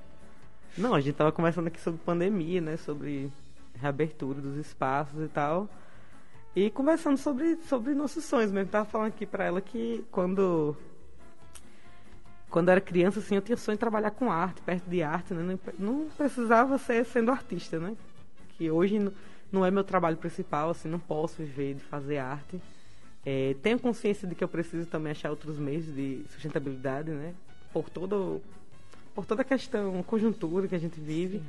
Não, 0.77 0.93
a 0.93 0.99
gente 0.99 1.13
estava 1.13 1.31
conversando 1.31 1.65
aqui 1.65 1.81
sobre 1.81 1.99
pandemia, 2.05 2.61
né? 2.61 2.77
Sobre 2.77 3.31
reabertura 3.81 4.39
dos 4.39 4.55
espaços 4.57 5.19
e 5.19 5.27
tal. 5.29 5.67
E 6.55 6.69
conversando 6.69 7.17
sobre, 7.17 7.55
sobre 7.67 7.95
nossos 7.95 8.23
sonhos 8.23 8.51
mesmo. 8.51 8.69
Tava 8.69 8.85
falando 8.85 9.07
aqui 9.07 9.25
para 9.25 9.45
ela 9.45 9.59
que 9.59 10.05
quando 10.11 10.77
quando 12.47 12.69
era 12.69 12.79
criança, 12.79 13.19
assim, 13.19 13.35
eu 13.35 13.41
tinha 13.41 13.57
sonho 13.57 13.77
de 13.77 13.79
trabalhar 13.79 14.11
com 14.11 14.31
arte, 14.31 14.61
perto 14.61 14.87
de 14.87 15.01
arte, 15.01 15.33
né? 15.33 15.57
Não 15.79 16.07
precisava 16.15 16.77
ser 16.77 17.03
sendo 17.03 17.31
artista, 17.31 17.79
né? 17.79 17.97
Que 18.49 18.69
hoje 18.69 19.11
não 19.51 19.65
é 19.65 19.71
meu 19.71 19.83
trabalho 19.83 20.17
principal, 20.17 20.69
assim, 20.69 20.87
não 20.87 20.99
posso 20.99 21.37
viver 21.37 21.73
de 21.73 21.83
fazer 21.83 22.19
arte. 22.19 22.61
É, 23.25 23.55
tenho 23.63 23.79
consciência 23.79 24.27
de 24.27 24.35
que 24.35 24.43
eu 24.43 24.47
preciso 24.47 24.85
também 24.85 25.11
achar 25.11 25.31
outros 25.31 25.57
meios 25.57 25.85
de 25.85 26.23
sustentabilidade, 26.29 27.09
né? 27.09 27.33
Por 27.73 27.89
todo 27.89 28.41
por 29.15 29.25
toda 29.25 29.41
a 29.41 29.45
questão, 29.45 30.03
conjuntura 30.03 30.67
que 30.67 30.75
a 30.75 30.79
gente 30.79 30.99
vive. 30.99 31.41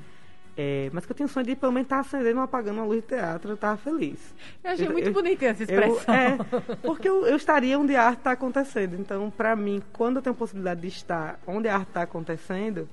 É, 0.58 0.88
mas 0.90 1.04
que 1.04 1.12
eu 1.12 1.16
tenho 1.16 1.28
sonho 1.28 1.44
de 1.44 1.54
pelo 1.54 1.70
menos 1.70 1.84
estar 1.84 1.98
acendendo, 1.98 2.40
apagando 2.40 2.78
uma 2.78 2.86
luz 2.86 3.02
de 3.02 3.08
teatro, 3.08 3.50
eu 3.50 3.56
estava 3.56 3.76
feliz. 3.76 4.34
Eu 4.64 4.70
achei 4.70 4.86
eu, 4.86 4.92
muito 4.92 5.12
bonita 5.12 5.44
essa 5.44 5.64
expressão. 5.64 6.14
Eu, 6.14 6.20
é, 6.20 6.76
porque 6.76 7.06
eu, 7.06 7.26
eu, 7.26 7.36
estaria 7.36 7.78
onde 7.78 7.94
a 7.94 8.04
arte 8.04 8.18
está 8.18 8.32
acontecendo. 8.32 8.96
Então, 8.98 9.30
para 9.30 9.54
mim, 9.54 9.82
quando 9.92 10.16
eu 10.16 10.22
tenho 10.22 10.34
a 10.34 10.38
possibilidade 10.38 10.80
de 10.80 10.88
estar 10.88 11.38
onde 11.46 11.68
a 11.68 11.74
arte 11.74 11.88
está 11.88 12.02
acontecendo, 12.02 12.88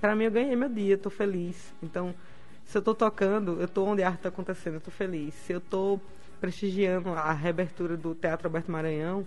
para 0.00 0.16
mim 0.16 0.24
eu 0.24 0.30
ganhei 0.30 0.56
meu 0.56 0.70
dia, 0.70 0.94
estou 0.94 1.12
feliz. 1.12 1.74
Então, 1.82 2.14
se 2.64 2.78
eu 2.78 2.80
estou 2.80 2.94
tocando, 2.94 3.58
eu 3.60 3.66
estou 3.66 3.86
onde 3.86 4.02
a 4.02 4.06
arte 4.06 4.20
está 4.20 4.30
acontecendo, 4.30 4.74
eu 4.74 4.78
estou 4.78 4.92
feliz. 4.92 5.34
Se 5.34 5.52
eu 5.52 5.58
estou 5.58 6.00
prestigiando 6.46 7.08
a 7.10 7.32
reabertura 7.32 7.96
do 7.96 8.14
Teatro 8.14 8.46
Alberto 8.46 8.70
Maranhão, 8.70 9.26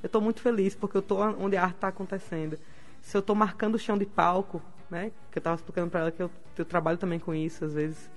eu 0.00 0.06
estou 0.06 0.20
muito 0.20 0.40
feliz 0.40 0.72
porque 0.72 0.96
eu 0.96 1.00
estou 1.00 1.18
onde 1.18 1.56
a 1.56 1.64
arte 1.64 1.74
está 1.74 1.88
acontecendo. 1.88 2.56
Se 3.02 3.16
eu 3.16 3.18
estou 3.18 3.34
marcando 3.34 3.74
o 3.74 3.78
chão 3.78 3.98
de 3.98 4.06
palco, 4.06 4.62
né, 4.88 5.10
que 5.32 5.38
eu 5.38 5.40
estava 5.40 5.56
explicando 5.56 5.90
para 5.90 6.00
ela 6.00 6.10
que 6.12 6.22
eu, 6.22 6.30
eu, 6.56 6.64
trabalho 6.64 6.96
também 6.96 7.18
com 7.18 7.34
isso 7.34 7.64
às 7.64 7.74
vezes, 7.74 8.08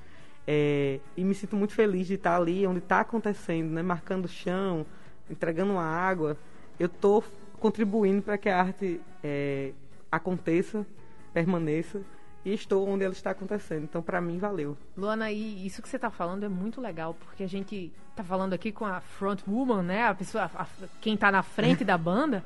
é, 0.46 1.00
e 1.18 1.24
me 1.24 1.34
sinto 1.34 1.56
muito 1.56 1.74
feliz 1.74 2.06
de 2.06 2.14
estar 2.14 2.36
ali 2.36 2.68
onde 2.68 2.78
está 2.78 3.00
acontecendo, 3.00 3.72
né, 3.72 3.82
marcando 3.82 4.26
o 4.26 4.28
chão, 4.28 4.86
entregando 5.28 5.76
a 5.80 5.84
água. 5.84 6.38
Eu 6.80 6.86
estou 6.86 7.24
contribuindo 7.60 8.22
para 8.22 8.38
que 8.38 8.50
a 8.50 8.60
arte 8.60 9.02
é, 9.24 9.72
aconteça, 10.12 10.86
permaneça 11.34 12.02
e 12.46 12.54
estou 12.54 12.88
onde 12.88 13.04
ela 13.04 13.14
está 13.14 13.32
acontecendo. 13.32 13.84
Então, 13.84 14.02
para 14.02 14.20
mim, 14.20 14.38
valeu. 14.38 14.78
Luana, 14.98 15.32
e 15.32 15.66
isso 15.66 15.82
que 15.82 15.88
você 15.88 15.96
está 15.96 16.10
falando 16.10 16.44
é 16.44 16.50
muito 16.50 16.82
legal, 16.82 17.14
porque 17.14 17.44
a 17.44 17.48
gente 17.48 17.92
está 18.12 18.24
falando 18.24 18.54
aqui 18.54 18.72
com 18.72 18.86
a 18.86 19.00
front 19.00 19.40
woman, 19.48 19.84
né? 19.84 20.08
A 20.08 20.14
pessoa, 20.14 20.50
a, 20.56 20.68
quem 21.02 21.16
está 21.16 21.32
na 21.32 21.42
frente 21.44 21.84
da 21.84 21.98
banda. 21.98 22.44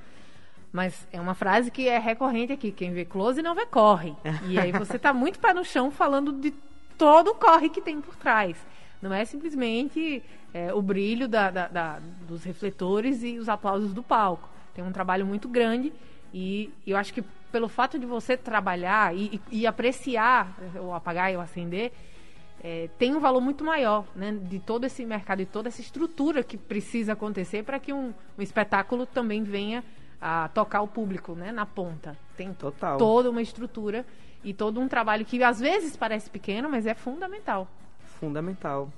Mas 0.71 1.07
é 1.11 1.19
uma 1.19 1.33
frase 1.33 1.71
que 1.71 1.87
é 1.87 1.97
recorrente 1.97 2.53
aqui: 2.53 2.71
quem 2.71 2.93
vê 2.93 3.05
close 3.05 3.41
não 3.41 3.55
vê 3.55 3.65
corre. 3.65 4.15
E 4.47 4.59
aí 4.59 4.71
você 4.71 4.97
está 4.97 5.13
muito 5.13 5.39
pé 5.39 5.53
no 5.53 5.63
chão 5.63 5.89
falando 5.89 6.31
de 6.31 6.53
todo 6.97 7.31
o 7.31 7.35
corre 7.35 7.69
que 7.69 7.81
tem 7.81 7.99
por 8.01 8.15
trás. 8.15 8.57
Não 9.01 9.13
é 9.13 9.23
simplesmente 9.25 10.23
é, 10.53 10.73
o 10.73 10.81
brilho 10.81 11.27
da, 11.27 11.51
da, 11.51 11.67
da, 11.67 11.99
dos 12.27 12.43
refletores 12.43 13.23
e 13.23 13.37
os 13.37 13.47
aplausos 13.47 13.93
do 13.93 14.03
palco. 14.03 14.49
Tem 14.73 14.83
um 14.83 14.91
trabalho 14.91 15.25
muito 15.25 15.47
grande 15.47 15.93
e 16.33 16.71
eu 16.85 16.97
acho 16.97 17.13
que 17.13 17.23
pelo 17.51 17.67
fato 17.67 17.97
de 17.97 18.05
você 18.05 18.35
trabalhar 18.35 19.15
e, 19.15 19.41
e, 19.51 19.61
e 19.61 19.67
apreciar 19.67 20.57
o 20.81 20.93
apagar 20.93 21.31
e 21.31 21.37
o 21.37 21.41
acender, 21.41 21.91
é, 22.63 22.89
tem 22.97 23.15
um 23.15 23.19
valor 23.19 23.39
muito 23.39 23.63
maior 23.63 24.05
né, 24.15 24.31
de 24.31 24.59
todo 24.59 24.85
esse 24.85 25.05
mercado 25.05 25.41
e 25.41 25.45
toda 25.45 25.69
essa 25.69 25.81
estrutura 25.81 26.43
que 26.43 26.57
precisa 26.57 27.13
acontecer 27.13 27.63
para 27.63 27.79
que 27.79 27.93
um, 27.93 28.13
um, 28.37 28.41
espetáculo 28.41 29.05
também 29.05 29.43
venha 29.43 29.83
a 30.19 30.49
tocar 30.49 30.81
o 30.81 30.87
público 30.87 31.33
né, 31.33 31.51
na 31.51 31.65
ponta. 31.65 32.17
Tem 32.35 32.53
Total. 32.53 32.97
toda 32.97 33.29
uma 33.29 33.41
estrutura 33.41 34.05
e 34.43 34.53
todo 34.53 34.79
um 34.79 34.87
trabalho 34.87 35.23
que 35.23 35.41
às 35.43 35.59
vezes 35.59 35.95
parece 35.95 36.29
pequeno, 36.29 36.67
mas 36.69 36.87
é 36.87 36.95
fundamental. 36.95 37.67
Fundamental. 38.19 38.89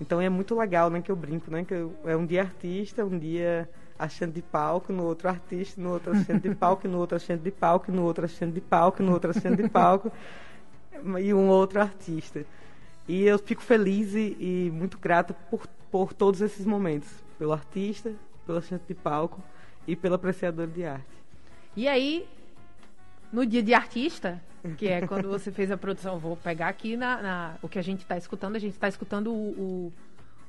Então 0.00 0.20
é 0.20 0.28
muito 0.28 0.58
legal, 0.58 0.88
né, 0.88 1.02
que 1.02 1.10
eu 1.10 1.16
brinco, 1.16 1.50
né, 1.50 1.64
que 1.64 1.74
eu, 1.74 1.94
é 2.04 2.16
um 2.16 2.24
dia 2.24 2.42
artista, 2.42 3.04
um 3.04 3.18
dia 3.18 3.68
achando 3.98 4.32
de 4.32 4.42
palco, 4.42 4.92
no 4.92 5.04
outro 5.04 5.28
artista, 5.28 5.80
no 5.80 5.92
outro 5.92 6.12
achando 6.12 6.40
de 6.40 6.54
palco, 6.54 6.88
no 6.88 6.98
outro 6.98 7.16
achando 7.16 7.42
de 7.42 7.50
palco, 7.50 7.92
no 7.92 8.02
outro 8.02 8.24
achando 8.24 8.52
de 8.52 8.60
palco, 8.60 9.02
no 9.02 9.12
outro 9.12 9.30
achando 9.30 9.56
de 9.56 9.68
palco, 9.68 10.12
e 11.20 11.32
um 11.32 11.48
outro 11.48 11.80
artista. 11.80 12.44
E 13.06 13.22
eu 13.24 13.38
fico 13.38 13.62
feliz 13.62 14.14
e, 14.14 14.36
e 14.40 14.70
muito 14.72 14.98
grata 14.98 15.34
por, 15.50 15.66
por 15.90 16.12
todos 16.12 16.40
esses 16.40 16.64
momentos, 16.64 17.08
pelo 17.38 17.52
artista, 17.52 18.12
pelo 18.46 18.58
achante 18.58 18.84
de 18.88 18.94
palco 18.94 19.42
e 19.86 19.94
pelo 19.94 20.14
apreciador 20.14 20.66
de 20.66 20.84
arte. 20.84 21.04
E 21.76 21.86
aí, 21.86 22.26
no 23.32 23.44
dia 23.44 23.62
de 23.62 23.74
artista, 23.74 24.40
que 24.76 24.88
é 24.88 25.06
quando 25.06 25.28
você 25.28 25.50
fez 25.50 25.70
a 25.70 25.76
produção, 25.76 26.18
vou 26.18 26.36
pegar 26.36 26.68
aqui 26.68 26.96
na, 26.96 27.20
na 27.20 27.54
o 27.60 27.68
que 27.68 27.78
a 27.78 27.82
gente 27.82 28.00
está 28.00 28.16
escutando, 28.16 28.56
a 28.56 28.58
gente 28.58 28.72
está 28.72 28.88
escutando 28.88 29.32
o, 29.32 29.50
o 29.50 29.92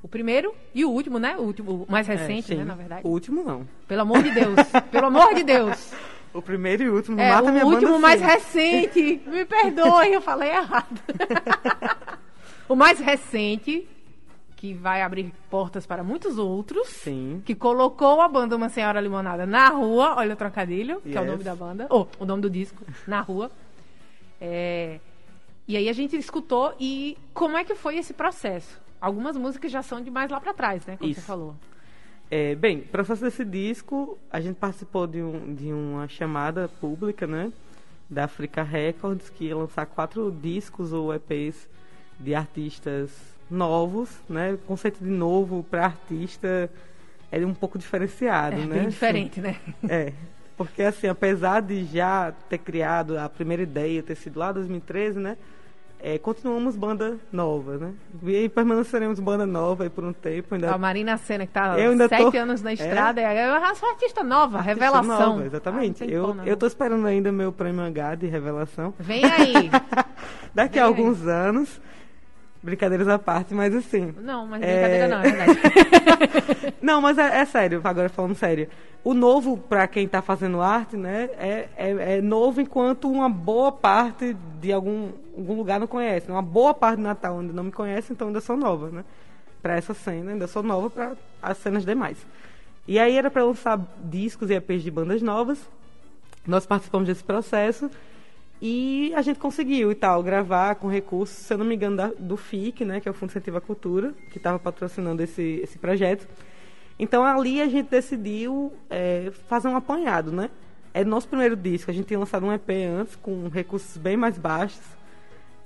o 0.05 0.07
primeiro 0.07 0.53
e 0.71 0.85
o 0.85 0.91
último, 0.91 1.17
né? 1.17 1.35
O 1.35 1.41
último, 1.41 1.83
o 1.83 1.91
mais 1.91 2.07
é, 2.07 2.13
recente, 2.13 2.53
é, 2.53 2.57
né, 2.57 2.63
na 2.63 2.75
verdade. 2.75 3.01
O 3.03 3.09
último 3.09 3.43
não. 3.43 3.67
Pelo 3.87 4.01
amor 4.01 4.21
de 4.21 4.29
Deus. 4.29 4.55
pelo 4.91 5.07
amor 5.07 5.33
de 5.33 5.41
Deus. 5.41 5.93
O 6.31 6.43
primeiro 6.43 6.83
e 6.83 6.89
o 6.89 6.93
último 6.93 7.19
é, 7.19 7.31
mata 7.31 7.49
o 7.49 7.51
minha 7.51 7.65
último 7.65 7.97
mais 7.97 8.21
assim. 8.21 8.59
recente. 8.59 9.21
Me 9.27 9.45
perdoe, 9.45 10.13
eu 10.13 10.21
falei 10.21 10.51
errado. 10.51 11.01
o 12.69 12.75
mais 12.75 12.99
recente 12.99 13.87
que 14.55 14.75
vai 14.75 15.01
abrir 15.01 15.33
portas 15.49 15.87
para 15.87 16.03
muitos 16.03 16.37
outros. 16.37 16.87
Sim. 16.87 17.41
Que 17.43 17.55
colocou 17.55 18.21
a 18.21 18.27
banda 18.27 18.55
Uma 18.55 18.69
Senhora 18.69 19.01
Limonada 19.01 19.47
na 19.47 19.69
rua. 19.69 20.13
Olha 20.17 20.35
o 20.35 20.37
trocadilho, 20.37 21.01
que 21.01 21.09
yes. 21.09 21.17
é 21.17 21.21
o 21.21 21.25
nome 21.25 21.43
da 21.43 21.55
banda. 21.55 21.87
Ou 21.89 22.07
oh, 22.19 22.23
o 22.23 22.27
nome 22.27 22.43
do 22.43 22.49
disco, 22.49 22.83
na 23.07 23.21
rua. 23.21 23.49
É, 24.39 24.99
e 25.67 25.75
aí 25.75 25.89
a 25.89 25.93
gente 25.93 26.15
escutou 26.15 26.75
e 26.79 27.17
como 27.33 27.57
é 27.57 27.63
que 27.63 27.73
foi 27.73 27.97
esse 27.97 28.13
processo? 28.13 28.84
Algumas 28.99 29.37
músicas 29.37 29.71
já 29.71 29.81
são 29.81 30.01
de 30.01 30.09
mais 30.09 30.29
lá 30.31 30.39
para 30.39 30.53
trás, 30.53 30.85
né? 30.85 30.97
Como 30.97 31.09
Isso. 31.09 31.21
você 31.21 31.27
falou. 31.27 31.55
É, 32.29 32.55
bem, 32.55 32.81
para 32.81 33.03
fazer 33.03 33.27
esse 33.27 33.45
disco, 33.45 34.17
a 34.31 34.41
gente 34.41 34.55
participou 34.55 35.05
de, 35.05 35.21
um, 35.21 35.53
de 35.53 35.71
uma 35.71 36.07
chamada 36.07 36.67
pública, 36.67 37.27
né? 37.27 37.51
Da 38.09 38.25
Africa 38.25 38.63
Records, 38.63 39.29
que 39.29 39.45
ia 39.45 39.55
lançar 39.55 39.85
quatro 39.85 40.31
discos 40.31 40.91
ou 40.91 41.13
EPs 41.13 41.67
de 42.19 42.33
artistas 42.33 43.11
novos, 43.49 44.09
né? 44.27 44.53
O 44.53 44.57
conceito 44.59 45.03
de 45.03 45.09
novo 45.09 45.63
para 45.69 45.85
artista 45.85 46.69
é 47.31 47.45
um 47.45 47.53
pouco 47.53 47.77
diferenciado, 47.77 48.55
é, 48.55 48.65
né? 48.65 48.79
Bem 48.79 48.89
diferente, 48.89 49.41
né? 49.41 49.57
É. 49.87 50.13
Porque, 50.57 50.83
assim, 50.83 51.07
apesar 51.07 51.61
de 51.61 51.83
já 51.83 52.31
ter 52.49 52.59
criado 52.59 53.17
a 53.17 53.27
primeira 53.27 53.61
ideia, 53.61 54.01
ter 54.01 54.15
sido 54.15 54.39
lá 54.39 54.51
em 54.51 54.53
2013, 54.53 55.19
né? 55.19 55.37
É, 56.07 56.19
continuamos 56.19 56.75
banda 56.75 57.17
nova, 57.31 57.79
né? 57.79 57.93
E 58.23 58.47
permaneceremos 58.47 59.19
banda 59.19 59.43
nova 59.43 59.89
por 59.89 60.03
um 60.03 60.13
tempo. 60.13 60.53
Ainda... 60.53 60.71
A 60.71 60.77
Marina 60.77 61.17
Senna, 61.17 61.47
que 61.47 61.49
está 61.49 61.75
sete 62.07 62.31
tô... 62.31 62.37
anos 62.37 62.61
na 62.61 62.73
estrada, 62.73 63.21
é, 63.21 63.35
é 63.35 63.49
uma 63.51 63.59
artista 63.89 64.23
nova, 64.23 64.59
artista 64.59 64.85
revelação. 64.85 65.29
Nova, 65.29 65.45
exatamente. 65.47 66.03
Ah, 66.03 66.07
eu, 66.07 66.37
eu 66.45 66.55
tô 66.55 66.67
esperando 66.67 67.07
ainda 67.07 67.31
meu 67.31 67.51
prêmio 67.51 67.83
H 67.83 68.15
de 68.15 68.27
revelação. 68.27 68.93
Vem 68.99 69.25
aí! 69.25 69.71
Daqui 70.53 70.75
Vem 70.75 70.83
a 70.83 70.85
alguns 70.85 71.23
aí. 71.23 71.33
anos. 71.33 71.81
Brincadeiras 72.65 73.07
à 73.07 73.19
parte, 73.19 73.53
mas 73.53 73.75
assim. 73.75 74.11
Não, 74.19 74.47
mas 74.47 74.59
brincadeira 74.59 75.05
é... 75.05 75.07
não, 75.07 75.19
é 75.19 75.21
verdade. 75.21 76.73
não, 76.81 76.99
mas 76.99 77.15
é, 77.19 77.41
é, 77.41 77.45
sério, 77.45 77.79
agora 77.83 78.09
falando 78.09 78.33
sério. 78.33 78.67
O 79.03 79.13
novo, 79.13 79.55
para 79.55 79.87
quem 79.87 80.07
está 80.07 80.19
fazendo 80.19 80.59
arte, 80.59 80.97
né, 80.97 81.29
é, 81.37 81.69
é, 81.77 82.17
é, 82.17 82.21
novo 82.23 82.59
enquanto 82.59 83.07
uma 83.07 83.29
boa 83.29 83.71
parte 83.71 84.35
de 84.59 84.73
algum, 84.73 85.11
algum 85.37 85.53
lugar 85.53 85.79
não 85.79 85.85
conhece. 85.85 86.31
Uma 86.31 86.41
boa 86.41 86.73
parte 86.73 86.97
do 86.97 87.03
Natal 87.03 87.39
ainda 87.39 87.53
não 87.53 87.65
me 87.65 87.71
conhece, 87.71 88.11
então 88.11 88.29
ainda 88.29 88.41
sou 88.41 88.57
nova, 88.57 88.89
né? 88.89 89.05
Para 89.61 89.75
essa 89.75 89.93
cena, 89.93 90.31
ainda 90.31 90.47
sou 90.47 90.63
nova 90.63 90.89
para 90.89 91.15
as 91.43 91.59
cenas 91.59 91.85
demais. 91.85 92.17
E 92.87 92.97
aí 92.97 93.15
era 93.15 93.29
para 93.29 93.43
lançar 93.43 93.79
discos 94.03 94.49
e 94.49 94.55
EPs 94.55 94.81
de 94.81 94.89
bandas 94.89 95.21
novas. 95.21 95.59
Nós 96.47 96.65
participamos 96.65 97.07
desse 97.07 97.23
processo. 97.23 97.91
E 98.61 99.13
a 99.15 99.21
gente 99.21 99.39
conseguiu 99.39 99.91
e 99.91 99.95
tal, 99.95 100.23
gravar 100.23 100.75
com 100.75 100.87
recursos, 100.87 101.37
se 101.37 101.53
eu 101.53 101.57
não 101.57 101.65
me 101.65 101.75
engano, 101.75 101.97
da, 101.97 102.07
do 102.17 102.37
FIC, 102.37 102.85
né, 102.85 102.99
que 102.99 103.07
é 103.07 103.11
o 103.11 103.13
Fundo 103.13 103.29
Incentivo 103.29 103.57
à 103.57 103.61
Cultura, 103.61 104.13
que 104.31 104.37
estava 104.37 104.57
patrocinando 104.57 105.21
esse, 105.21 105.59
esse 105.61 105.77
projeto. 105.77 106.27
Então 106.97 107.23
ali 107.23 107.61
a 107.61 107.67
gente 107.67 107.89
decidiu 107.89 108.71
é, 108.89 109.31
fazer 109.47 109.67
um 109.67 109.75
apanhado, 109.75 110.31
né? 110.31 110.49
é 110.95 111.03
nosso 111.03 111.27
primeiro 111.27 111.57
disco. 111.57 111.91
A 111.91 111.93
gente 111.93 112.05
tinha 112.05 112.17
lançado 112.17 112.45
um 112.45 112.53
EP 112.53 112.69
antes, 112.97 113.17
com 113.17 113.49
recursos 113.49 113.97
bem 113.97 114.15
mais 114.15 114.37
baixos, 114.37 114.81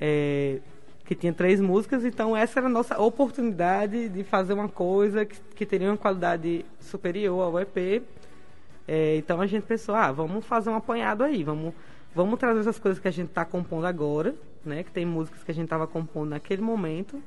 é, 0.01 0.59
que 1.05 1.13
tinha 1.13 1.31
três 1.31 1.61
músicas. 1.61 2.03
Então, 2.03 2.35
essa 2.35 2.59
era 2.59 2.65
a 2.65 2.69
nossa 2.69 2.99
oportunidade 2.99 4.09
de 4.09 4.23
fazer 4.23 4.53
uma 4.53 4.67
coisa 4.67 5.25
que, 5.25 5.39
que 5.55 5.67
teria 5.67 5.87
uma 5.87 5.97
qualidade 5.97 6.65
superior 6.79 7.43
ao 7.43 7.59
EP. 7.59 8.01
É, 8.87 9.17
então, 9.17 9.39
a 9.39 9.45
gente 9.45 9.67
pensou, 9.67 9.93
ah, 9.93 10.11
vamos 10.11 10.43
fazer 10.47 10.71
um 10.71 10.75
apanhado 10.75 11.23
aí, 11.23 11.43
vamos, 11.43 11.75
vamos 12.13 12.39
trazer 12.39 12.59
essas 12.59 12.79
coisas 12.79 12.99
que 12.99 13.07
a 13.07 13.11
gente 13.11 13.29
está 13.29 13.45
compondo 13.45 13.85
agora, 13.85 14.35
né? 14.65 14.83
Que 14.83 14.91
tem 14.91 15.05
músicas 15.05 15.43
que 15.43 15.51
a 15.51 15.53
gente 15.53 15.65
estava 15.65 15.87
compondo 15.87 16.29
naquele 16.29 16.61
momento, 16.61 17.21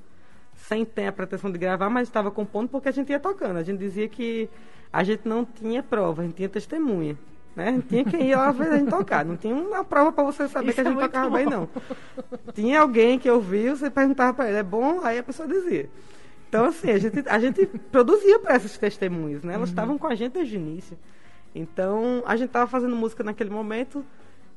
sem 0.55 0.85
ter 0.85 1.07
a 1.07 1.13
pretensão 1.13 1.51
de 1.51 1.59
gravar, 1.59 1.89
mas 1.89 2.09
estava 2.09 2.31
compondo 2.31 2.69
porque 2.69 2.89
a 2.89 2.93
gente 2.93 3.11
ia 3.11 3.21
tocando. 3.21 3.57
A 3.57 3.63
gente 3.63 3.79
dizia 3.79 4.09
que 4.09 4.49
a 4.93 5.03
gente 5.03 5.27
não 5.27 5.45
tinha 5.45 5.83
prova, 5.83 6.23
a 6.23 6.25
gente 6.25 6.37
tinha 6.37 6.49
testemunha. 6.49 7.17
Né? 7.55 7.83
Tinha 7.87 8.05
que 8.05 8.17
ir 8.17 8.35
lá 8.35 8.51
ver 8.51 8.69
a 8.69 8.79
gente 8.79 8.91
tocar. 8.91 9.25
Não 9.25 9.37
tinha 9.37 9.55
uma 9.55 9.85
prova 9.85 10.11
para 10.11 10.25
você 10.25 10.49
saber 10.49 10.69
Isso 10.69 10.77
que 10.77 10.81
a 10.81 10.85
gente 10.85 10.99
é 10.99 11.03
tocava 11.03 11.29
bom. 11.29 11.37
bem, 11.37 11.47
não. 11.47 11.69
Tinha 12.55 12.81
alguém 12.81 13.19
que 13.19 13.31
ouviu, 13.31 13.77
você 13.77 13.91
perguntava 13.91 14.33
para 14.35 14.49
ele, 14.49 14.59
é 14.59 14.63
bom? 14.63 15.01
Aí 15.03 15.19
a 15.19 15.23
pessoa 15.23 15.47
dizia. 15.47 15.89
Então, 16.49 16.67
assim, 16.67 16.91
a 16.91 16.99
gente, 16.99 17.23
a 17.29 17.39
gente 17.39 17.67
produzia 17.91 18.39
para 18.39 18.55
essas 18.55 18.77
testemunhas, 18.77 19.43
né? 19.43 19.55
Elas 19.55 19.69
uhum. 19.69 19.73
estavam 19.73 19.99
com 19.99 20.07
a 20.07 20.15
gente 20.15 20.33
desde 20.33 20.57
o 20.57 20.61
início. 20.61 20.99
Então, 21.55 22.23
a 22.27 22.37
gente 22.37 22.49
estava 22.49 22.67
fazendo 22.67 22.97
música 22.97 23.23
naquele 23.23 23.51
momento. 23.51 24.05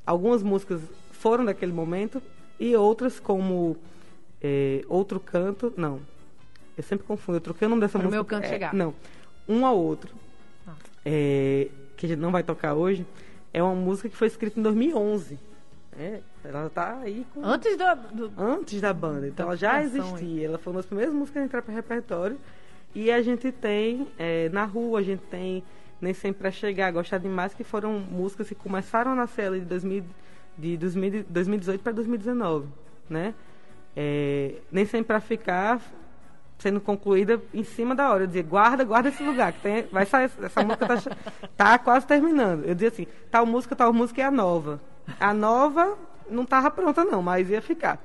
Algumas 0.06 0.44
músicas 0.44 0.82
foram 1.12 1.46
daquele 1.46 1.72
momento 1.72 2.22
e 2.60 2.76
outras, 2.76 3.20
como 3.20 3.78
é, 4.42 4.84
Outro 4.88 5.20
Canto. 5.20 5.74
Não, 5.76 6.00
eu 6.78 6.84
sempre 6.84 7.06
confundo. 7.06 7.38
Eu 7.38 7.42
troquei 7.42 7.66
o 7.66 7.70
nome 7.70 7.82
dessa 7.82 7.98
Para 7.98 8.08
música. 8.08 8.16
meu 8.16 8.26
canto 8.26 8.46
é, 8.46 8.50
chegar. 8.50 8.74
Não, 8.74 8.94
Um 9.48 9.66
ao 9.66 9.78
Outro. 9.78 10.14
Ah. 10.68 10.74
É, 11.04 11.70
que 11.98 12.06
a 12.06 12.10
gente 12.10 12.20
não 12.20 12.32
vai 12.32 12.44
tocar 12.44 12.74
hoje, 12.74 13.06
é 13.54 13.64
uma 13.64 13.74
música 13.74 14.10
que 14.10 14.16
foi 14.16 14.28
escrita 14.28 14.60
em 14.60 14.64
2011. 14.64 15.40
É, 15.98 16.20
ela 16.44 16.70
tá 16.70 17.00
aí 17.00 17.26
com... 17.34 17.44
Antes 17.44 17.78
do, 17.78 18.28
do... 18.28 18.42
Antes 18.42 18.82
da 18.82 18.94
banda. 18.94 19.28
Então 19.28 19.46
ela 19.46 19.56
já 19.56 19.82
existia. 19.82 20.18
Aí. 20.18 20.44
Ela 20.44 20.58
foi 20.58 20.74
uma 20.74 20.80
das 20.80 20.86
primeiras 20.86 21.14
músicas 21.14 21.42
a 21.42 21.46
entrar 21.46 21.62
para 21.62 21.74
repertório. 21.74 22.38
E 22.94 23.10
a 23.10 23.22
gente 23.22 23.52
tem 23.52 24.08
é, 24.18 24.50
na 24.50 24.66
rua, 24.66 25.00
a 25.00 25.04
gente 25.04 25.22
tem 25.24 25.64
Nem 26.02 26.14
Sempre 26.14 26.42
Pra 26.42 26.52
Chegar, 26.52 26.92
Gostar 26.92 27.18
Demais, 27.18 27.54
que 27.54 27.64
foram 27.64 28.00
músicas 28.00 28.48
que 28.48 28.56
começaram 28.56 29.12
a 29.12 29.16
nascer 29.16 29.48
ali 29.48 29.60
de, 29.60 29.66
2000, 29.66 30.04
de 30.58 30.78
2000, 30.78 31.26
2018 31.30 31.82
para 31.82 31.94
2019, 31.94 32.68
né? 33.10 33.34
É, 33.96 34.56
Nem 34.72 34.86
Sempre 34.86 35.08
Pra 35.08 35.20
Ficar 35.20 35.82
sendo 36.58 36.80
concluída 36.80 37.42
em 37.54 37.64
cima 37.64 37.94
da 37.94 38.10
hora. 38.10 38.24
Eu 38.24 38.28
dizia, 38.28 38.44
guarda, 38.44 38.84
guarda 38.84 39.10
esse 39.10 39.24
lugar, 39.24 39.54
que 39.54 39.62
tem, 39.62 39.84
vai 39.92 40.06
sair, 40.06 40.32
essa 40.42 40.64
música 40.64 40.88
tá, 40.88 40.96
tá 41.56 41.80
quase 41.80 42.06
terminando. 42.06 42.66
Eu 42.66 42.74
dizia 42.74 42.90
assim, 42.90 43.08
tal 43.30 43.46
música, 43.46 43.76
tal 43.76 43.92
música 43.92 44.22
é 44.22 44.26
a 44.26 44.32
nova. 44.32 44.82
A 45.20 45.34
nova 45.34 45.98
não 46.30 46.44
estava 46.44 46.72
pronta 46.72 47.04
não, 47.04 47.22
mas 47.22 47.50
ia 47.50 47.62
ficar. 47.62 48.00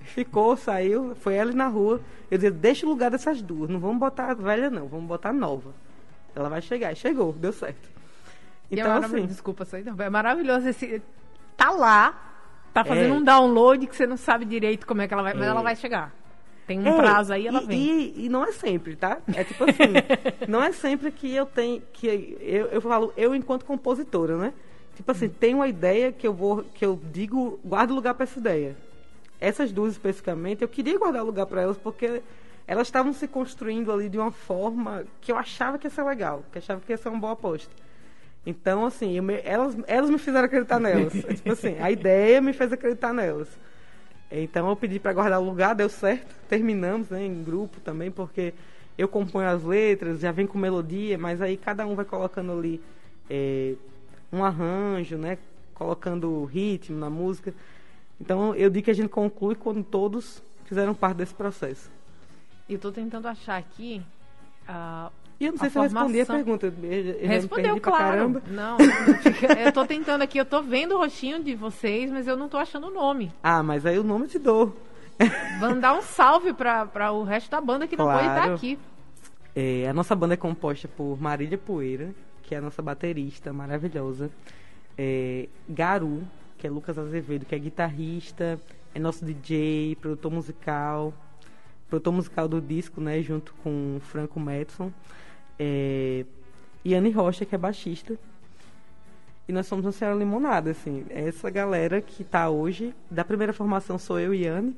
Ficou, 0.00 0.56
saiu, 0.56 1.14
foi 1.16 1.34
ela 1.34 1.52
na 1.52 1.66
rua. 1.66 2.00
Eu 2.30 2.38
dizia, 2.38 2.50
deixa 2.50 2.86
o 2.86 2.88
lugar 2.88 3.10
dessas 3.10 3.40
duas, 3.40 3.70
não 3.70 3.80
vamos 3.80 3.98
botar 3.98 4.30
a 4.30 4.34
velha 4.34 4.70
não, 4.70 4.86
vamos 4.86 5.06
botar 5.06 5.30
a 5.30 5.32
nova. 5.32 5.72
Ela 6.34 6.48
vai 6.48 6.60
chegar, 6.60 6.92
e 6.92 6.96
chegou, 6.96 7.32
deu 7.32 7.52
certo. 7.52 7.88
É 8.70 8.74
então, 8.80 8.92
é 8.92 9.04
assim, 9.04 9.26
desculpa, 9.26 9.66
é 9.98 10.10
maravilhoso 10.10 10.68
esse 10.68 11.02
tá 11.56 11.70
lá, 11.70 12.34
tá 12.72 12.84
fazendo 12.84 13.14
é, 13.14 13.16
um 13.18 13.22
download 13.22 13.86
que 13.86 13.94
você 13.94 14.06
não 14.06 14.16
sabe 14.16 14.44
direito 14.44 14.86
como 14.86 15.02
é 15.02 15.08
que 15.08 15.14
ela 15.14 15.22
vai, 15.22 15.32
é, 15.32 15.34
mas 15.34 15.46
ela 15.46 15.62
vai 15.62 15.76
chegar. 15.76 16.12
Tem 16.66 16.80
um 16.80 16.86
é, 16.86 16.96
prazo 16.96 17.32
aí, 17.32 17.46
ela 17.46 17.62
e, 17.62 17.66
vem. 17.66 17.78
E, 17.78 18.24
e, 18.24 18.28
não 18.28 18.42
é 18.44 18.50
sempre, 18.52 18.96
tá? 18.96 19.18
É 19.34 19.44
tipo 19.44 19.64
assim, 19.64 19.92
não 20.48 20.62
é 20.62 20.72
sempre 20.72 21.10
que 21.10 21.32
eu 21.32 21.44
tenho, 21.44 21.82
que 21.92 22.38
eu, 22.40 22.66
eu 22.66 22.80
falo, 22.80 23.12
eu 23.16 23.34
enquanto 23.34 23.64
compositora, 23.64 24.36
né? 24.36 24.52
Tipo 24.96 25.10
assim, 25.10 25.26
hum. 25.26 25.34
tem 25.38 25.54
uma 25.54 25.68
ideia 25.68 26.10
que 26.10 26.26
eu 26.26 26.32
vou, 26.32 26.64
que 26.74 26.84
eu 26.84 26.98
digo, 27.12 27.60
guarda 27.64 27.92
lugar 27.92 28.14
para 28.14 28.24
essa 28.24 28.38
ideia. 28.38 28.76
Essas 29.40 29.72
duas 29.72 29.92
especificamente, 29.92 30.62
eu 30.62 30.68
queria 30.68 30.98
guardar 30.98 31.22
lugar 31.22 31.46
para 31.46 31.60
elas 31.60 31.76
porque 31.76 32.22
elas 32.66 32.86
estavam 32.86 33.12
se 33.12 33.28
construindo 33.28 33.92
ali 33.92 34.08
de 34.08 34.18
uma 34.18 34.30
forma 34.30 35.04
que 35.20 35.30
eu 35.30 35.36
achava 35.36 35.78
que 35.78 35.86
ia 35.86 35.90
ser 35.90 36.02
legal, 36.02 36.44
que 36.50 36.58
eu 36.58 36.62
achava 36.62 36.80
que 36.80 36.92
ia 36.92 36.96
ser 36.96 37.08
uma 37.08 37.18
boa 37.18 37.32
aposta. 37.32 37.72
Então, 38.46 38.84
assim, 38.84 39.20
me, 39.20 39.40
elas, 39.42 39.76
elas 39.86 40.10
me 40.10 40.18
fizeram 40.18 40.46
acreditar 40.46 40.78
nelas. 40.78 41.12
tipo 41.36 41.52
assim, 41.52 41.76
a 41.80 41.90
ideia 41.90 42.40
me 42.40 42.52
fez 42.52 42.72
acreditar 42.72 43.12
nelas. 43.12 43.48
Então 44.30 44.68
eu 44.68 44.76
pedi 44.76 44.98
para 44.98 45.12
guardar 45.12 45.40
o 45.40 45.44
lugar, 45.44 45.74
deu 45.74 45.88
certo. 45.88 46.34
Terminamos 46.48 47.08
né, 47.10 47.24
em 47.24 47.44
grupo 47.44 47.80
também, 47.80 48.10
porque 48.10 48.52
eu 48.98 49.06
componho 49.06 49.48
as 49.48 49.62
letras, 49.62 50.20
já 50.20 50.32
vem 50.32 50.46
com 50.46 50.58
melodia, 50.58 51.16
mas 51.16 51.40
aí 51.40 51.56
cada 51.56 51.86
um 51.86 51.94
vai 51.94 52.04
colocando 52.04 52.52
ali 52.52 52.80
é, 53.30 53.74
um 54.32 54.44
arranjo, 54.44 55.16
né? 55.16 55.38
Colocando 55.74 56.44
ritmo 56.44 56.98
na 56.98 57.08
música. 57.08 57.54
Então 58.20 58.54
eu 58.54 58.68
digo 58.70 58.84
que 58.86 58.90
a 58.90 58.94
gente 58.94 59.08
conclui 59.08 59.54
quando 59.54 59.84
todos 59.84 60.42
fizeram 60.64 60.94
parte 60.94 61.18
desse 61.18 61.34
processo. 61.34 61.90
Eu 62.68 62.76
estou 62.76 62.92
tentando 62.92 63.28
achar 63.28 63.58
aqui 63.58 64.02
uh, 64.68 65.12
e 65.38 65.46
eu 65.46 65.52
não 65.52 65.58
sei 65.58 65.66
a 65.66 65.70
se 65.70 65.74
formação... 65.74 66.08
eu 66.08 66.14
respondi 66.14 66.20
a 66.20 66.26
pergunta. 66.26 66.66
Eu 66.66 67.28
Respondeu, 67.28 67.80
claro. 67.80 68.42
Não, 68.48 68.76
eu 69.64 69.72
tô 69.72 69.84
tentando 69.84 70.22
aqui, 70.22 70.38
eu 70.38 70.44
tô 70.44 70.62
vendo 70.62 70.94
o 70.94 70.98
rostinho 70.98 71.42
de 71.42 71.54
vocês, 71.54 72.10
mas 72.10 72.26
eu 72.26 72.36
não 72.36 72.48
tô 72.48 72.56
achando 72.56 72.86
o 72.86 72.90
nome. 72.90 73.32
Ah, 73.42 73.62
mas 73.62 73.84
aí 73.84 73.98
o 73.98 74.04
nome 74.04 74.24
eu 74.24 74.28
te 74.28 74.38
dou. 74.38 74.76
Vamos 75.60 75.80
dar 75.80 75.94
um 75.94 76.02
salve 76.02 76.52
para 76.52 77.12
o 77.12 77.24
resto 77.24 77.50
da 77.50 77.60
banda 77.60 77.86
que 77.86 77.96
não 77.96 78.06
claro. 78.06 78.20
pode 78.20 78.38
estar 78.38 78.54
aqui. 78.54 78.78
É, 79.54 79.88
a 79.88 79.92
nossa 79.92 80.14
banda 80.14 80.34
é 80.34 80.36
composta 80.36 80.88
por 80.88 81.20
Marília 81.20 81.58
Poeira, 81.58 82.12
que 82.42 82.54
é 82.54 82.58
a 82.58 82.60
nossa 82.60 82.82
baterista 82.82 83.52
maravilhosa. 83.52 84.30
É, 84.96 85.48
Garu, 85.68 86.22
que 86.58 86.66
é 86.66 86.70
Lucas 86.70 86.98
Azevedo, 86.98 87.44
que 87.44 87.54
é 87.54 87.58
guitarrista, 87.58 88.58
é 88.94 88.98
nosso 88.98 89.24
DJ, 89.24 89.96
produtor 90.00 90.32
musical, 90.32 91.12
produtor 91.88 92.12
musical 92.12 92.48
do 92.48 92.60
disco, 92.60 93.00
né, 93.00 93.20
junto 93.22 93.54
com 93.62 93.98
Franco 94.00 94.40
Madison 94.40 94.92
é, 95.58 96.24
Yane 96.84 97.10
Rocha, 97.10 97.44
que 97.44 97.54
é 97.54 97.58
baixista. 97.58 98.18
E 99.46 99.52
nós 99.52 99.66
somos 99.66 99.84
uma 99.84 99.92
Senhora 99.92 100.16
Limonada, 100.16 100.70
assim. 100.70 101.04
Essa 101.10 101.50
galera 101.50 102.00
que 102.00 102.22
está 102.22 102.48
hoje, 102.48 102.94
da 103.10 103.24
primeira 103.24 103.52
formação 103.52 103.98
sou 103.98 104.18
eu 104.18 104.32
e 104.34 104.44
Yane. 104.44 104.76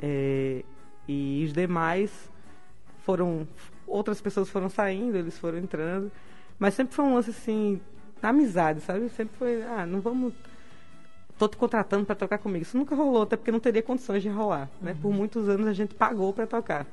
É, 0.00 0.62
e 1.08 1.44
os 1.46 1.52
demais 1.52 2.30
foram. 3.04 3.46
Outras 3.86 4.20
pessoas 4.20 4.50
foram 4.50 4.68
saindo, 4.68 5.16
eles 5.16 5.38
foram 5.38 5.58
entrando. 5.58 6.10
Mas 6.58 6.74
sempre 6.74 6.94
foi 6.94 7.04
um 7.04 7.14
lance 7.14 7.30
assim, 7.30 7.80
na 8.20 8.30
amizade, 8.30 8.80
sabe? 8.80 9.08
Sempre 9.10 9.36
foi, 9.38 9.62
ah, 9.62 9.86
não 9.86 10.00
vamos. 10.00 10.34
Tô 11.38 11.48
te 11.48 11.56
contratando 11.56 12.04
para 12.04 12.14
tocar 12.14 12.38
comigo. 12.38 12.62
Isso 12.62 12.78
nunca 12.78 12.94
rolou, 12.94 13.22
até 13.22 13.36
porque 13.36 13.52
não 13.52 13.60
teria 13.60 13.82
condições 13.82 14.22
de 14.22 14.28
rolar. 14.28 14.70
Né? 14.80 14.96
Por 15.00 15.08
uhum. 15.08 15.14
muitos 15.14 15.48
anos 15.48 15.66
a 15.66 15.72
gente 15.72 15.94
pagou 15.94 16.32
para 16.32 16.46
tocar 16.46 16.86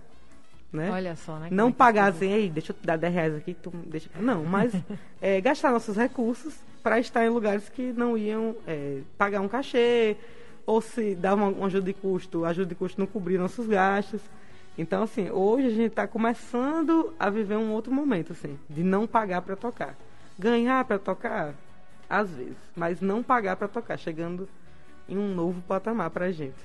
né? 0.73 0.89
Olha 0.91 1.15
só, 1.15 1.38
né? 1.38 1.49
Não 1.51 1.69
é 1.69 1.71
pagar 1.71 2.12
assim, 2.12 2.34
aí, 2.34 2.49
deixa 2.49 2.71
eu 2.71 2.75
te 2.75 2.86
dar 2.86 2.97
10 2.97 3.13
reais 3.13 3.36
aqui, 3.36 3.53
tu 3.53 3.71
deixa. 3.86 4.10
Não, 4.19 4.43
mas 4.43 4.73
é, 5.21 5.39
gastar 5.39 5.71
nossos 5.71 5.95
recursos 5.95 6.56
para 6.82 6.99
estar 6.99 7.23
em 7.23 7.29
lugares 7.29 7.69
que 7.69 7.93
não 7.93 8.17
iam 8.17 8.56
é, 8.67 9.01
pagar 9.17 9.39
um 9.39 9.47
cachê, 9.47 10.17
ou 10.65 10.82
se 10.82 11.13
dar 11.15 11.36
uma, 11.36 11.47
uma 11.47 11.67
ajuda 11.67 11.86
de 11.86 11.93
custo, 11.93 12.43
ajuda 12.43 12.67
de 12.67 12.75
custo 12.75 12.99
não 12.99 13.06
cobrir 13.06 13.38
nossos 13.38 13.67
gastos. 13.67 14.19
Então, 14.75 15.03
assim, 15.03 15.29
hoje 15.29 15.67
a 15.67 15.69
gente 15.69 15.91
está 15.91 16.08
começando 16.08 17.13
a 17.19 17.29
viver 17.29 17.58
um 17.58 17.71
outro 17.71 17.93
momento, 17.93 18.34
assim, 18.34 18.58
de 18.67 18.84
não 18.84 19.06
pagar 19.06 19.43
para 19.43 19.56
tocar. 19.56 19.95
Ganhar 20.39 20.84
para 20.86 20.97
tocar, 20.97 21.53
às 22.09 22.29
vezes, 22.29 22.57
mas 22.75 23.01
não 23.01 23.23
pagar 23.23 23.55
para 23.55 23.67
tocar, 23.67 23.97
chegando 23.97 24.47
em 25.07 25.17
um 25.17 25.33
novo 25.33 25.61
patamar 25.61 26.09
para 26.09 26.25
a 26.25 26.31
gente. 26.31 26.55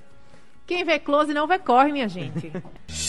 Quem 0.67 0.85
vê 0.85 0.99
close 0.99 1.33
não 1.33 1.47
vê 1.47 1.59
corre, 1.59 1.93
minha 1.93 2.09
gente. 2.09 2.53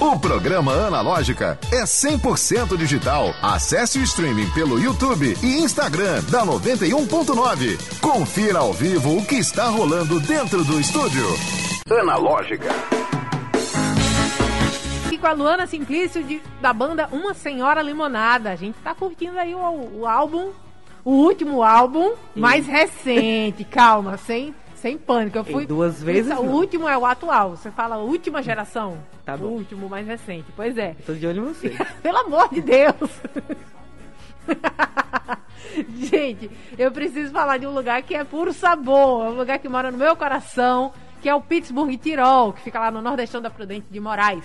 O 0.00 0.18
programa 0.18 0.72
Analógica 0.72 1.58
é 1.70 1.82
100% 1.82 2.74
digital. 2.78 3.34
Acesse 3.42 3.98
o 3.98 4.02
streaming 4.02 4.48
pelo 4.52 4.80
YouTube 4.80 5.36
e 5.42 5.58
Instagram 5.58 6.22
da 6.30 6.42
91.9. 6.42 8.00
Confira 8.00 8.60
ao 8.60 8.72
vivo 8.72 9.18
o 9.18 9.26
que 9.26 9.34
está 9.34 9.66
rolando 9.66 10.18
dentro 10.20 10.64
do 10.64 10.80
estúdio. 10.80 11.26
Analógica. 12.00 12.70
Aqui 15.04 15.18
com 15.18 15.26
a 15.26 15.32
Luana 15.32 15.66
Simplício 15.66 16.24
de, 16.24 16.40
da 16.62 16.72
banda 16.72 17.06
Uma 17.12 17.34
Senhora 17.34 17.82
Limonada. 17.82 18.52
A 18.52 18.56
gente 18.56 18.78
está 18.78 18.94
curtindo 18.94 19.38
aí 19.38 19.54
o, 19.54 19.98
o 19.98 20.06
álbum, 20.06 20.50
o 21.04 21.12
último 21.12 21.62
álbum, 21.62 22.10
Sim. 22.10 22.40
mais 22.40 22.66
recente. 22.66 23.64
Calma, 23.70 24.16
sem 24.16 24.54
sem 24.80 24.96
pânico. 24.96 25.36
Eu 25.36 25.44
fui. 25.44 25.66
duas 25.66 26.02
vezes. 26.02 26.34
o 26.36 26.42
último 26.42 26.88
é 26.88 26.96
o 26.96 27.04
atual. 27.04 27.50
Você 27.50 27.70
fala 27.70 27.98
última 27.98 28.42
geração. 28.42 28.96
Tá 29.26 29.36
bom. 29.36 29.46
O 29.46 29.50
último, 29.50 29.88
mais 29.90 30.06
recente. 30.06 30.46
Pois 30.56 30.78
é. 30.78 30.96
Eu 30.98 31.04
tô 31.04 31.12
de 31.12 31.26
olho 31.26 31.42
em 31.42 31.52
você. 31.52 31.76
Pelo 32.02 32.18
amor 32.18 32.48
de 32.48 32.62
Deus. 32.62 33.10
Gente, 36.10 36.50
eu 36.78 36.90
preciso 36.90 37.30
falar 37.30 37.58
de 37.58 37.66
um 37.66 37.74
lugar 37.74 38.02
que 38.02 38.14
é 38.14 38.24
puro 38.24 38.52
sabor. 38.52 39.26
É 39.26 39.28
um 39.28 39.36
lugar 39.36 39.58
que 39.58 39.68
mora 39.68 39.90
no 39.90 39.98
meu 39.98 40.16
coração, 40.16 40.92
que 41.20 41.28
é 41.28 41.34
o 41.34 41.42
Pittsburgh 41.42 41.94
Tirol, 41.98 42.54
que 42.54 42.62
fica 42.62 42.80
lá 42.80 42.90
no 42.90 43.02
Nordestão 43.02 43.40
da 43.42 43.50
Prudente 43.50 43.86
de 43.90 44.00
Moraes. 44.00 44.44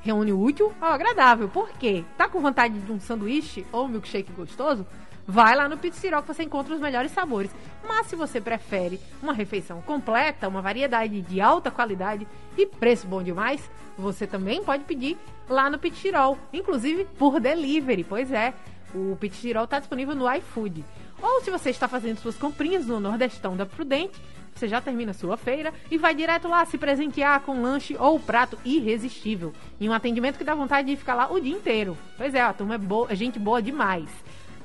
reúne 0.00 0.32
o 0.32 0.40
útil 0.40 0.72
ao 0.80 0.92
agradável. 0.92 1.48
Por 1.48 1.70
quê? 1.70 2.04
Tá 2.16 2.28
com 2.28 2.40
vontade 2.40 2.78
de 2.78 2.92
um 2.92 3.00
sanduíche 3.00 3.66
ou 3.72 3.86
um 3.86 3.88
milkshake 3.88 4.32
gostoso? 4.32 4.86
Vai 5.26 5.56
lá 5.56 5.68
no 5.68 5.76
Pizzirol 5.76 6.22
que 6.22 6.28
você 6.28 6.44
encontra 6.44 6.74
os 6.74 6.80
melhores 6.80 7.10
sabores. 7.10 7.50
Mas 7.86 8.06
se 8.06 8.14
você 8.14 8.40
prefere 8.40 9.00
uma 9.20 9.32
refeição 9.32 9.82
completa, 9.82 10.46
uma 10.46 10.62
variedade 10.62 11.20
de 11.20 11.40
alta 11.40 11.70
qualidade 11.70 12.26
e 12.56 12.64
preço 12.64 13.06
bom 13.06 13.22
demais, 13.22 13.68
você 13.98 14.26
também 14.26 14.62
pode 14.62 14.84
pedir 14.84 15.16
lá 15.48 15.68
no 15.68 15.78
Pizzirol, 15.78 16.38
inclusive 16.52 17.04
por 17.18 17.40
delivery. 17.40 18.04
Pois 18.04 18.30
é, 18.30 18.54
o 18.94 19.16
Pizzirol 19.16 19.64
está 19.64 19.80
disponível 19.80 20.14
no 20.14 20.32
iFood. 20.36 20.84
Ou 21.20 21.40
se 21.40 21.50
você 21.50 21.70
está 21.70 21.88
fazendo 21.88 22.18
suas 22.18 22.36
comprinhas 22.36 22.86
no 22.86 23.00
Nordestão 23.00 23.56
da 23.56 23.66
Prudente, 23.66 24.20
você 24.54 24.68
já 24.68 24.80
termina 24.80 25.12
sua 25.12 25.36
feira 25.36 25.72
e 25.90 25.98
vai 25.98 26.14
direto 26.14 26.48
lá 26.48 26.64
se 26.64 26.78
presentear 26.78 27.40
com 27.40 27.52
um 27.52 27.62
lanche 27.62 27.96
ou 27.98 28.18
prato 28.18 28.58
irresistível. 28.64 29.52
Em 29.80 29.88
um 29.88 29.92
atendimento 29.92 30.38
que 30.38 30.44
dá 30.44 30.54
vontade 30.54 30.88
de 30.88 30.96
ficar 30.96 31.14
lá 31.14 31.30
o 31.30 31.40
dia 31.40 31.54
inteiro. 31.54 31.96
Pois 32.16 32.34
é, 32.34 32.40
a 32.40 32.52
turma 32.52 32.76
é, 32.76 32.78
boa, 32.78 33.10
é 33.10 33.14
gente 33.14 33.38
boa 33.38 33.60
demais. 33.60 34.08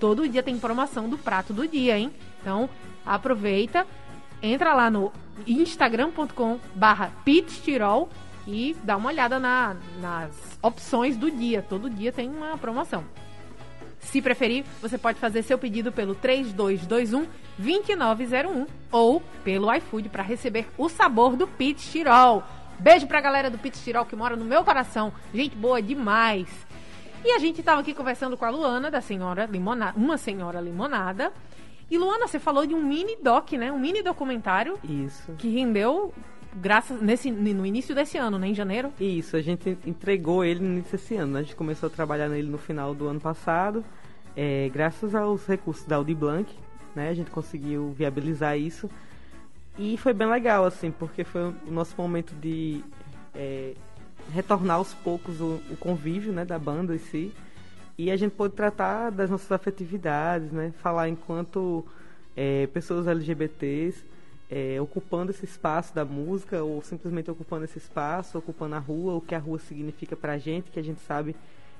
Todo 0.02 0.28
dia 0.28 0.42
tem 0.42 0.58
promoção 0.58 1.08
do 1.08 1.16
prato 1.16 1.54
do 1.54 1.68
dia, 1.68 1.96
hein? 1.96 2.12
Então, 2.42 2.68
aproveita, 3.06 3.86
entra 4.42 4.74
lá 4.74 4.90
no 4.90 5.14
instagram.com 5.46 6.60
barra 6.74 7.12
e 8.48 8.76
dá 8.84 8.98
uma 8.98 9.10
olhada 9.10 9.38
na, 9.38 9.76
nas 10.00 10.58
opções 10.60 11.16
do 11.16 11.30
dia. 11.30 11.62
Todo 11.62 11.88
dia 11.88 12.12
tem 12.12 12.28
uma 12.28 12.58
promoção. 12.58 13.04
Se 14.00 14.24
preferir, 14.24 14.66
você 14.82 14.98
pode 14.98 15.20
fazer 15.20 15.44
seu 15.44 15.60
pedido 15.60 15.92
pelo 15.92 16.16
3221 16.16 17.28
2901 17.60 18.66
ou 18.92 19.22
pelo 19.44 19.72
iFood 19.76 20.10
para 20.10 20.24
receber 20.24 20.68
o 20.80 20.90
sabor 20.90 21.36
do 21.36 21.46
Pit 21.46 21.92
Tirol. 21.92 22.44
Beijo 22.80 23.06
pra 23.06 23.22
galera 23.22 23.52
do 23.52 23.60
Pit 23.60 23.80
Tirol 23.84 24.06
que 24.06 24.16
mora 24.16 24.36
no 24.36 24.46
meu 24.46 24.64
coração. 24.64 25.14
Gente 25.32 25.56
boa 25.56 25.80
demais. 25.80 26.50
E 27.24 27.32
a 27.32 27.40
gente 27.40 27.60
estava 27.60 27.82
aqui 27.82 27.94
conversando 27.94 28.36
com 28.36 28.46
a 28.46 28.50
Luana, 28.50 28.90
da 28.90 29.00
Senhora 29.00 29.46
Limonada, 29.46 29.98
uma 29.98 30.18
Senhora 30.18 30.60
Limonada. 30.60 31.32
E 31.90 31.98
Luana, 31.98 32.28
você 32.28 32.40
falou 32.40 32.66
de 32.66 32.74
um 32.74 32.82
mini 32.82 33.16
doc, 33.22 33.52
né? 33.54 33.72
Um 33.72 33.80
mini 33.80 34.02
documentário. 34.02 34.80
Isso. 34.84 35.32
Que 35.34 35.50
rendeu 35.50 36.14
graças 36.56 37.00
nesse 37.02 37.32
no 37.32 37.66
início 37.66 37.94
desse 37.94 38.18
ano, 38.18 38.40
né, 38.40 38.48
em 38.48 38.56
janeiro? 38.56 38.92
Isso, 39.00 39.38
a 39.38 39.42
gente 39.42 39.78
entregou 39.86 40.44
ele 40.44 40.60
no 40.60 40.72
início 40.74 40.98
desse 40.98 41.16
ano. 41.16 41.34
Né? 41.34 41.40
A 41.40 41.44
gente 41.44 41.56
começou 41.56 41.88
a 41.88 41.90
trabalhar 41.90 42.28
nele 42.28 42.50
no 42.50 42.58
final 42.58 42.96
do 42.96 43.08
ano 43.08 43.20
passado, 43.20 43.86
é, 44.36 44.70
graças 44.70 45.14
aos 45.14 45.46
recursos 45.46 45.86
da 45.86 45.98
Audi 45.98 46.16
Blanc, 46.16 46.52
né? 46.96 47.10
A 47.10 47.14
gente 47.14 47.30
conseguiu 47.30 47.92
viabilizar 47.92 48.58
isso 48.58 48.90
e 49.78 49.98
foi 49.98 50.14
bem 50.14 50.28
legal, 50.28 50.66
assim, 50.66 50.92
porque 50.92 51.24
foi 51.24 51.42
o 51.42 51.72
nosso 51.72 51.96
momento 51.98 52.34
de 52.36 52.84
é, 53.34 53.74
retornar 54.34 54.78
aos 54.78 54.94
poucos 54.94 55.40
o, 55.42 55.62
o, 55.70 55.78
convívio, 55.78 56.32
né, 56.32 56.46
da 56.46 56.60
banda 56.60 56.94
em 56.96 57.00
si. 57.00 57.34
E 57.98 58.10
a 58.10 58.18
gente 58.18 58.32
pôde 58.32 58.56
tratar 58.56 59.10
das 59.12 59.30
nossas 59.30 59.52
afetividades, 59.52 60.52
né? 60.52 60.74
Falar 60.82 61.10
enquanto 61.10 61.86
é, 62.36 62.68
pessoas 62.68 63.08
LGBTs 63.08 64.04
é, 64.52 64.82
ocupando 64.82 65.32
esse 65.32 65.46
espaço 65.46 65.96
da 65.96 66.04
música 66.04 66.62
ou 66.62 66.82
simplesmente 66.82 67.32
ocupando 67.32 67.64
esse 67.64 67.78
espaço, 67.78 68.38
ocupando 68.38 68.76
a 68.76 68.80
rua, 68.80 69.16
o 69.16 69.22
que 69.22 69.34
a 69.34 69.40
rua 69.40 69.58
significa 69.60 70.16
pra 70.16 70.38
gente, 70.38 70.70
que 70.70 70.80
a 70.80 70.84
gente 70.84 71.00
sabe 71.02 71.36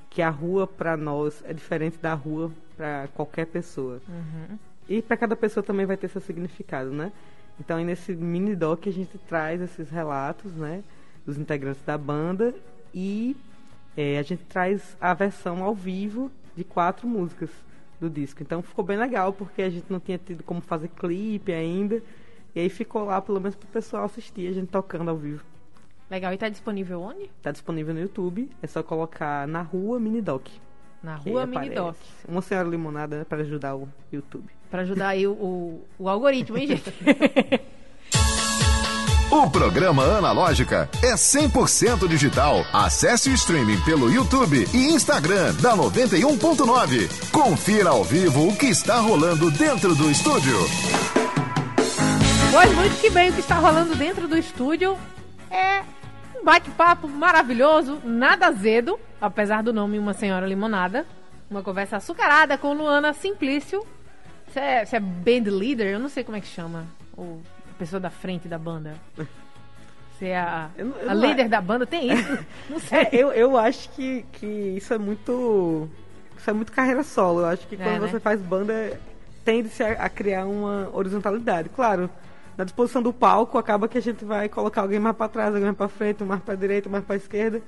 que 0.10 0.22
a 0.22 0.30
rua 0.30 0.66
para 0.66 0.96
nós 0.96 1.44
é 1.46 1.54
diferente 1.54 1.98
da 1.98 2.14
rua 2.14 2.52
para 2.78 3.10
qualquer 3.14 3.46
pessoa. 3.48 4.02
Uhum. 4.08 4.58
E 4.88 5.02
para 5.02 5.18
cada 5.18 5.36
pessoa 5.36 5.64
também 5.64 5.86
vai 5.86 5.98
ter 5.98 6.08
seu 6.08 6.22
significado, 6.22 6.92
né? 6.92 7.12
Então, 7.60 7.78
nesse 7.84 8.14
mini 8.14 8.56
doc 8.56 8.88
a 8.88 8.92
gente 8.92 9.18
traz 9.20 9.62
esses 9.62 9.90
relatos, 9.90 10.54
né? 10.54 10.84
Dos 11.26 11.38
integrantes 11.38 11.82
da 11.84 11.98
banda 11.98 12.54
e 12.94 13.36
é, 13.96 14.18
a 14.18 14.24
gente 14.24 14.44
traz 14.46 14.96
a 15.00 15.14
versão 15.14 15.64
ao 15.64 15.76
vivo 15.76 16.32
de 16.56 16.64
quatro 16.64 17.08
músicas 17.08 17.50
do 18.00 18.10
disco. 18.10 18.42
Então 18.42 18.62
ficou 18.62 18.84
bem 18.84 18.98
legal 18.98 19.32
porque 19.32 19.62
a 19.62 19.70
gente 19.70 19.86
não 19.90 20.00
tinha 20.00 20.18
tido 20.18 20.44
como 20.44 20.62
fazer 20.62 20.88
clipe 20.90 21.52
ainda. 21.52 22.02
E 22.54 22.60
aí 22.60 22.70
ficou 22.70 23.06
lá 23.06 23.22
pelo 23.22 23.40
menos 23.40 23.56
pro 23.56 23.68
pessoal 23.68 24.06
assistir 24.06 24.48
a 24.48 24.54
gente 24.54 24.68
tocando 24.70 25.10
ao 25.10 25.18
vivo. 25.18 25.44
Legal, 26.10 26.34
e 26.34 26.38
tá 26.38 26.50
disponível 26.50 27.02
onde? 27.02 27.30
Tá 27.42 27.52
disponível 27.52 27.94
no 27.94 28.02
YouTube, 28.02 28.50
é 28.62 28.68
só 28.68 28.84
colocar 28.84 29.48
na 29.48 29.62
rua 29.62 29.98
Minidoc. 29.98 30.46
Na 31.02 31.16
rua 31.16 31.46
Minidoc. 31.46 31.96
Uma 32.28 32.42
senhora 32.42 32.68
limonada 32.68 33.20
né, 33.20 33.24
para 33.24 33.44
ajudar 33.44 33.78
o 33.78 33.88
YouTube. 34.12 34.52
Para 34.70 34.82
ajudar 34.82 35.10
aí 35.10 35.26
o, 35.26 35.32
o, 35.32 35.88
o 35.98 36.10
algoritmo, 36.10 36.58
hein, 36.58 36.68
gente? 36.68 36.92
O 39.32 39.50
programa 39.50 40.04
Analógica 40.04 40.90
é 41.02 41.14
100% 41.14 42.06
digital. 42.06 42.66
Acesse 42.74 43.30
o 43.30 43.34
streaming 43.34 43.80
pelo 43.86 44.12
YouTube 44.12 44.68
e 44.74 44.94
Instagram 44.94 45.54
da 45.62 45.74
91.9. 45.74 47.32
Confira 47.32 47.92
ao 47.92 48.04
vivo 48.04 48.50
o 48.50 48.58
que 48.58 48.66
está 48.66 48.98
rolando 49.00 49.50
dentro 49.50 49.96
do 49.96 50.12
estúdio. 50.12 50.58
Pois 52.52 52.76
muito 52.76 53.00
que 53.00 53.10
bem 53.10 53.30
o 53.30 53.34
que 53.34 53.40
está 53.40 53.56
rolando 53.56 53.96
dentro 53.96 54.28
do 54.28 54.38
estúdio 54.38 54.98
é 55.50 55.82
um 56.38 56.44
bate-papo 56.44 57.08
maravilhoso, 57.08 58.02
nada 58.04 58.48
azedo, 58.48 59.00
apesar 59.22 59.64
do 59.64 59.72
nome 59.72 59.98
Uma 59.98 60.14
Senhora 60.14 60.46
Limonada. 60.46 61.06
Uma 61.50 61.64
conversa 61.64 61.96
açucarada 61.96 62.58
com 62.58 62.74
Luana 62.74 63.14
Simplício. 63.14 63.88
Você 64.46 64.60
é, 64.60 64.86
é 64.92 65.00
band 65.00 65.50
leader? 65.50 65.88
Eu 65.88 66.00
não 66.00 66.10
sei 66.10 66.22
como 66.22 66.36
é 66.36 66.42
que 66.42 66.48
chama. 66.48 66.86
Ou 67.16 67.42
pessoa 67.82 68.00
da 68.00 68.12
frente 68.12 68.48
da 68.48 68.60
banda. 68.60 68.94
Você 70.14 70.28
é 70.28 70.38
a, 70.38 70.70
eu, 70.78 70.90
eu 71.02 71.10
a 71.10 71.16
líder 71.16 71.50
da 71.50 71.60
banda, 71.60 71.84
tem 71.84 72.14
isso? 72.14 72.38
Não 72.70 72.80
sei. 72.80 73.00
É, 73.00 73.10
eu, 73.12 73.32
eu 73.32 73.58
acho 73.58 73.90
que, 73.90 74.24
que 74.34 74.46
isso 74.46 74.94
é 74.94 75.00
muito. 75.00 75.90
Isso 76.38 76.48
é 76.48 76.54
muito 76.54 76.72
carreira 76.72 77.04
solo. 77.04 77.40
Eu 77.40 77.48
acho 77.48 77.66
que 77.68 77.74
é, 77.74 77.78
quando 77.80 78.02
né? 78.02 78.08
você 78.08 78.20
faz 78.20 78.40
banda, 78.40 79.00
tende-se 79.44 79.82
a, 79.82 79.94
a, 79.94 80.10
criar 80.10 80.46
uma 80.46 80.90
horizontalidade. 80.94 81.70
Claro, 81.70 82.08
na 82.56 82.64
disposição 82.64 83.02
do 83.02 83.12
palco, 83.12 83.58
acaba 83.58 83.88
que 83.88 83.98
a 83.98 84.02
gente 84.02 84.24
vai 84.24 84.48
colocar 84.48 84.82
alguém 84.82 85.00
mais 85.00 85.16
para 85.16 85.28
trás, 85.28 85.48
alguém 85.50 85.66
mais 85.66 85.78
para 85.78 85.88
frente, 85.88 86.24
mais 86.24 86.42
para 86.42 86.54
direita, 86.54 86.88
mais 86.88 87.04
para 87.04 87.16
esquerda. 87.16 87.64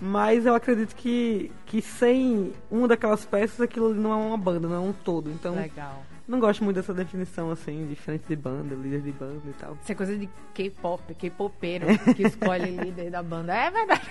Mas 0.00 0.46
eu 0.46 0.54
acredito 0.54 0.94
que, 0.94 1.50
que 1.64 1.82
sem 1.82 2.52
uma 2.70 2.86
daquelas 2.86 3.24
peças, 3.24 3.60
aquilo 3.60 3.92
não 3.94 4.12
é 4.12 4.16
uma 4.16 4.38
banda, 4.38 4.68
não 4.68 4.76
é 4.76 4.80
um 4.80 4.92
todo. 4.92 5.28
Então, 5.28 5.56
Legal. 5.56 6.04
Não 6.26 6.40
gosto 6.40 6.64
muito 6.64 6.76
dessa 6.76 6.92
definição, 6.92 7.50
assim, 7.52 7.86
diferente 7.86 8.24
de 8.28 8.34
banda, 8.34 8.74
líder 8.74 9.00
de 9.00 9.12
banda 9.12 9.42
e 9.46 9.52
tal. 9.52 9.78
Isso 9.80 9.92
é 9.92 9.94
coisa 9.94 10.16
de 10.16 10.28
K-pop, 10.54 11.14
K-popeiro 11.14 11.86
que 12.16 12.24
escolhe 12.24 12.70
líder 12.76 13.10
da 13.10 13.22
banda. 13.22 13.54
É 13.54 13.70
verdade. 13.70 14.10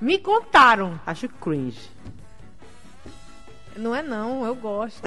Me 0.00 0.18
contaram. 0.18 0.98
Acho 1.06 1.28
cringe. 1.28 1.90
Não 3.76 3.94
é 3.94 4.02
não, 4.02 4.44
eu 4.44 4.54
gosto. 4.54 5.02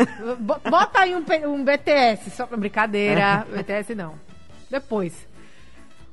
Bota 0.70 1.00
aí 1.00 1.16
um, 1.16 1.24
um 1.48 1.64
BTS, 1.64 2.30
só 2.32 2.46
pra 2.46 2.58
brincadeira. 2.58 3.46
BTS 3.50 3.96
não. 3.96 4.16
Depois. 4.70 5.28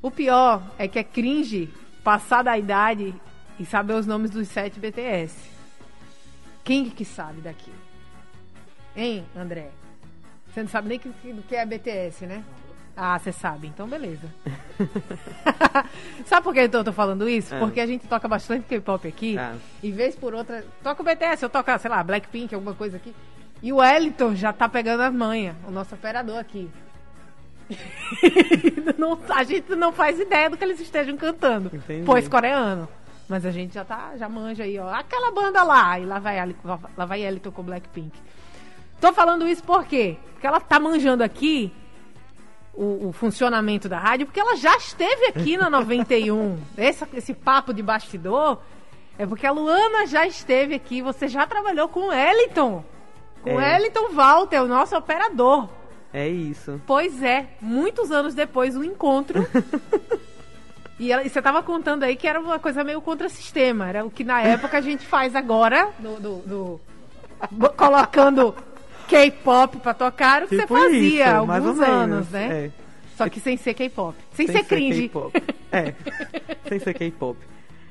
O 0.01 0.11
pior 0.11 0.63
é 0.79 0.89
que 0.89 0.99
é 0.99 1.05
cringe 1.05 1.73
passar 2.03 2.43
da 2.43 2.59
idade 2.59 3.15
e 3.59 3.67
saber 3.67 3.95
os 3.95 4.07
nomes 4.07 4.31
dos 4.31 4.49
sete 4.49 4.81
BTS. 4.81 5.51
Quem 6.65 6.89
que 6.89 7.05
sabe 7.05 7.41
daqui? 7.41 7.73
Hein, 8.97 9.25
André? 9.37 9.71
Você 10.53 10.63
não 10.63 10.69
sabe 10.69 10.89
nem 10.89 10.99
do 11.35 11.43
que 11.43 11.57
é 11.57 11.65
BTS, 11.65 12.27
né? 12.27 12.45
Ah, 12.95 13.19
você 13.19 13.33
sabe, 13.33 13.69
então 13.69 13.89
beleza. 13.89 14.29
sabe 16.27 16.45
por 16.45 16.53
que 16.53 16.61
eu 16.61 16.85
tô, 16.85 16.93
falando 16.93 17.27
isso? 17.27 17.55
É. 17.55 17.59
Porque 17.59 17.81
a 17.81 17.87
gente 17.87 18.07
toca 18.07 18.29
bastante 18.29 18.67
K-pop 18.67 19.09
aqui, 19.09 19.39
é. 19.39 19.55
e 19.83 19.91
vez 19.91 20.15
por 20.15 20.35
outra, 20.35 20.63
toca 20.83 21.01
o 21.01 21.05
BTS, 21.05 21.43
eu 21.43 21.49
toco, 21.49 21.71
sei 21.79 21.91
lá, 21.91 22.03
Blackpink, 22.05 22.55
alguma 22.55 22.75
coisa 22.75 22.99
aqui. 22.99 23.15
E 23.63 23.73
o 23.73 23.83
Eliton 23.83 24.35
já 24.35 24.53
tá 24.53 24.69
pegando 24.69 25.03
as 25.03 25.13
manhas, 25.13 25.57
o 25.67 25.71
nosso 25.71 25.95
operador 25.95 26.37
aqui. 26.37 26.71
não, 28.99 29.19
a 29.31 29.45
gente 29.45 29.75
não 29.75 29.91
faz 29.91 30.21
ideia 30.21 30.51
do 30.51 30.59
que 30.59 30.65
eles 30.65 30.79
estejam 30.79 31.17
cantando, 31.17 31.71
Entendi. 31.73 32.05
pois 32.05 32.29
coreano. 32.29 32.87
Mas 33.27 33.47
a 33.47 33.51
gente 33.51 33.73
já 33.73 33.85
tá, 33.85 34.15
já 34.19 34.29
manja 34.29 34.65
aí, 34.65 34.79
ó. 34.79 34.93
Aquela 34.93 35.31
banda 35.31 35.63
lá, 35.63 35.99
e 35.99 36.05
lá 36.05 36.19
vai, 36.19 36.37
lá 36.95 37.07
vai 37.07 37.23
Eliton 37.23 37.51
com 37.51 37.63
Blackpink. 37.63 38.13
Tô 39.03 39.13
falando 39.13 39.49
isso 39.49 39.65
por 39.65 39.85
quê? 39.85 40.17
Porque 40.33 40.47
ela 40.47 40.61
tá 40.61 40.79
manjando 40.79 41.25
aqui 41.25 41.73
o, 42.73 43.09
o, 43.09 43.13
funcionamento 43.13 43.89
da 43.89 43.99
rádio, 43.99 44.27
porque 44.27 44.39
ela 44.39 44.55
já 44.55 44.77
esteve 44.77 45.27
aqui 45.27 45.57
na 45.57 45.69
91. 45.69 46.57
esse, 46.79 47.05
esse 47.13 47.35
papo 47.35 47.75
de 47.75 47.83
bastidor 47.83 48.61
é 49.19 49.27
porque 49.27 49.45
a 49.45 49.51
Luana 49.51 50.07
já 50.07 50.25
esteve 50.25 50.77
aqui, 50.77 51.03
você 51.03 51.27
já 51.27 51.45
trabalhou 51.49 51.89
com 51.89 52.11
o 52.11 52.13
Eliton. 52.13 52.85
Com 53.43 53.51
é. 53.51 53.57
o 53.57 53.77
Eliton 53.77 54.11
Walter, 54.13 54.63
o 54.63 54.69
nosso 54.69 54.97
operador. 54.97 55.69
É 56.15 56.29
isso. 56.29 56.81
Pois 56.87 57.21
é, 57.25 57.49
muitos 57.61 58.13
anos 58.13 58.35
depois, 58.35 58.77
um 58.77 58.85
encontro. 58.85 59.45
e, 60.97 61.11
ela, 61.11 61.25
e, 61.25 61.29
você 61.29 61.43
tava 61.43 61.61
contando 61.61 62.05
aí 62.05 62.15
que 62.15 62.29
era 62.29 62.39
uma 62.39 62.61
coisa 62.61 62.85
meio 62.85 63.01
contra-sistema. 63.03 63.89
Era 63.89 64.05
o 64.05 64.11
que 64.13 64.23
na 64.23 64.41
época 64.43 64.79
a 64.79 64.81
gente 64.81 65.05
faz 65.05 65.35
agora, 65.35 65.91
do, 65.99 66.21
do, 66.21 66.37
do 66.47 66.81
colocando 67.77 68.55
K-pop 69.09 69.79
pra 69.79 69.95
tocar, 69.95 70.45
o 70.45 70.49
que 70.49 70.57
tipo 70.57 70.75
você 70.75 70.91
fazia 70.91 71.33
há 71.33 71.39
alguns 71.39 71.81
anos, 71.81 72.31
né? 72.31 72.67
É. 72.67 72.71
Só 73.17 73.29
que 73.29 73.41
sem 73.41 73.57
ser 73.57 73.75
K-pop. 73.75 74.17
Sem, 74.33 74.47
sem, 74.47 74.57
ser 74.57 74.65
cringe. 74.65 75.11
Ser 75.11 75.43
é, 75.71 75.95
sem 76.69 76.79
ser 76.79 76.95
K-pop. 76.95 77.39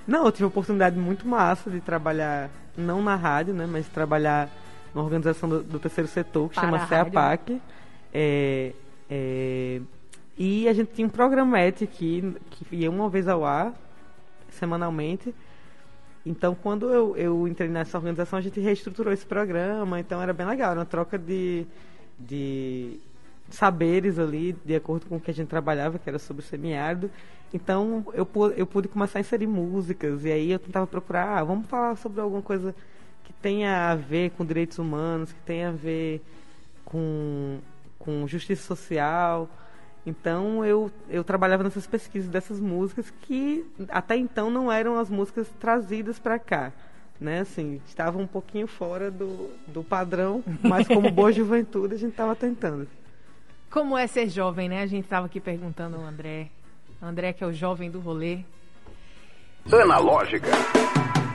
Não, 0.08 0.26
eu 0.26 0.32
tive 0.32 0.45
a 0.45 0.47
oportunidade 0.47 0.97
muito 0.97 1.28
massa 1.28 1.69
de 1.69 1.80
trabalhar, 1.80 2.50
não 2.76 3.02
na 3.02 3.15
rádio, 3.15 3.54
né, 3.54 3.67
mas 3.69 3.88
trabalhar 3.88 4.50
numa 4.93 5.04
organização 5.04 5.47
do, 5.47 5.63
do 5.63 5.80
terceiro 5.80 6.10
setor, 6.10 6.50
que 6.50 6.60
chama 6.60 6.86
CEAPAC. 6.88 7.62
É, 8.13 8.74
é, 9.10 9.82
e 10.38 10.67
a 10.67 10.74
gente 10.74 10.91
tinha 10.93 11.08
um 11.08 11.10
programete 11.10 11.84
aqui, 11.84 12.36
que 12.50 12.76
ia 12.76 12.89
uma 12.89 13.10
vez 13.10 13.28
ao 13.28 13.45
ar, 13.45 13.74
semanalmente. 14.50 15.34
Então, 16.26 16.56
quando 16.56 16.90
eu, 16.90 17.16
eu 17.18 17.48
entrei 17.48 17.68
nessa 17.68 17.98
organização, 17.98 18.38
a 18.38 18.42
gente 18.42 18.60
reestruturou 18.60 19.12
esse 19.12 19.26
programa, 19.26 20.00
então 20.00 20.22
era 20.22 20.34
bem 20.34 20.46
legal, 20.46 20.72
era 20.72 20.80
uma 20.80 20.86
troca 20.86 21.18
de, 21.18 21.66
de 22.20 23.00
saberes 23.50 24.20
ali, 24.20 24.56
de 24.64 24.76
acordo 24.76 25.08
com 25.08 25.16
o 25.16 25.20
que 25.20 25.32
a 25.32 25.34
gente 25.34 25.48
trabalhava, 25.48 25.98
que 25.98 26.08
era 26.08 26.20
sobre 26.20 26.44
o 26.44 26.46
semiárido. 26.46 27.10
Então, 27.54 28.06
eu, 28.14 28.28
eu 28.56 28.68
pude 28.68 28.88
começar 28.88 29.20
a 29.20 29.22
inserir 29.22 29.48
músicas, 29.48 30.24
e 30.24 30.32
aí 30.32 30.52
eu 30.52 30.60
tentava 30.60 30.86
procurar, 30.86 31.40
ah, 31.40 31.44
vamos 31.44 31.68
falar 31.68 31.96
sobre 31.98 32.22
alguma 32.22 32.42
coisa 32.42 32.74
que 33.24 33.34
tenha 33.34 33.90
a 33.90 33.96
ver 33.96 34.32
com 34.32 34.46
direitos 34.46 34.78
humanos, 34.78 35.34
que 35.34 35.40
tenha 35.42 35.70
a 35.70 35.74
ver 35.74 36.22
com, 36.86 37.60
com 37.98 38.28
justiça 38.28 38.64
social. 38.64 39.50
Então 40.06 40.66
eu, 40.66 40.92
eu 41.10 41.24
trabalhava 41.24 41.64
nessas 41.64 41.86
pesquisas 41.86 42.30
dessas 42.30 42.60
músicas 42.60 43.14
que 43.22 43.66
até 43.90 44.16
então 44.16 44.50
não 44.50 44.72
eram 44.72 44.98
as 44.98 45.10
músicas 45.10 45.48
trazidas 45.60 46.18
para 46.18 46.40
cá. 46.40 46.72
Né, 47.20 47.42
assim, 47.42 47.80
estavam 47.86 48.24
um 48.24 48.28
pouquinho 48.28 48.66
fora 48.66 49.12
do, 49.12 49.52
do 49.68 49.84
padrão, 49.84 50.44
mas 50.64 50.88
como 50.88 51.10
boa 51.14 51.32
juventude 51.32 51.94
a 51.94 51.98
gente 51.98 52.14
estava 52.14 52.36
tentando. 52.36 52.88
Como 53.70 53.96
é 53.96 54.08
ser 54.08 54.28
jovem, 54.28 54.68
né? 54.68 54.82
A 54.82 54.88
gente 54.88 55.04
estava 55.04 55.28
aqui 55.28 55.40
perguntando 55.40 55.98
ao 55.98 56.04
André. 56.04 56.50
André, 57.00 57.32
que 57.32 57.44
é 57.44 57.48
o 57.48 57.54
jovem 57.54 57.92
do 57.92 58.00
rolê. 58.00 58.40
Analógica. 59.72 60.48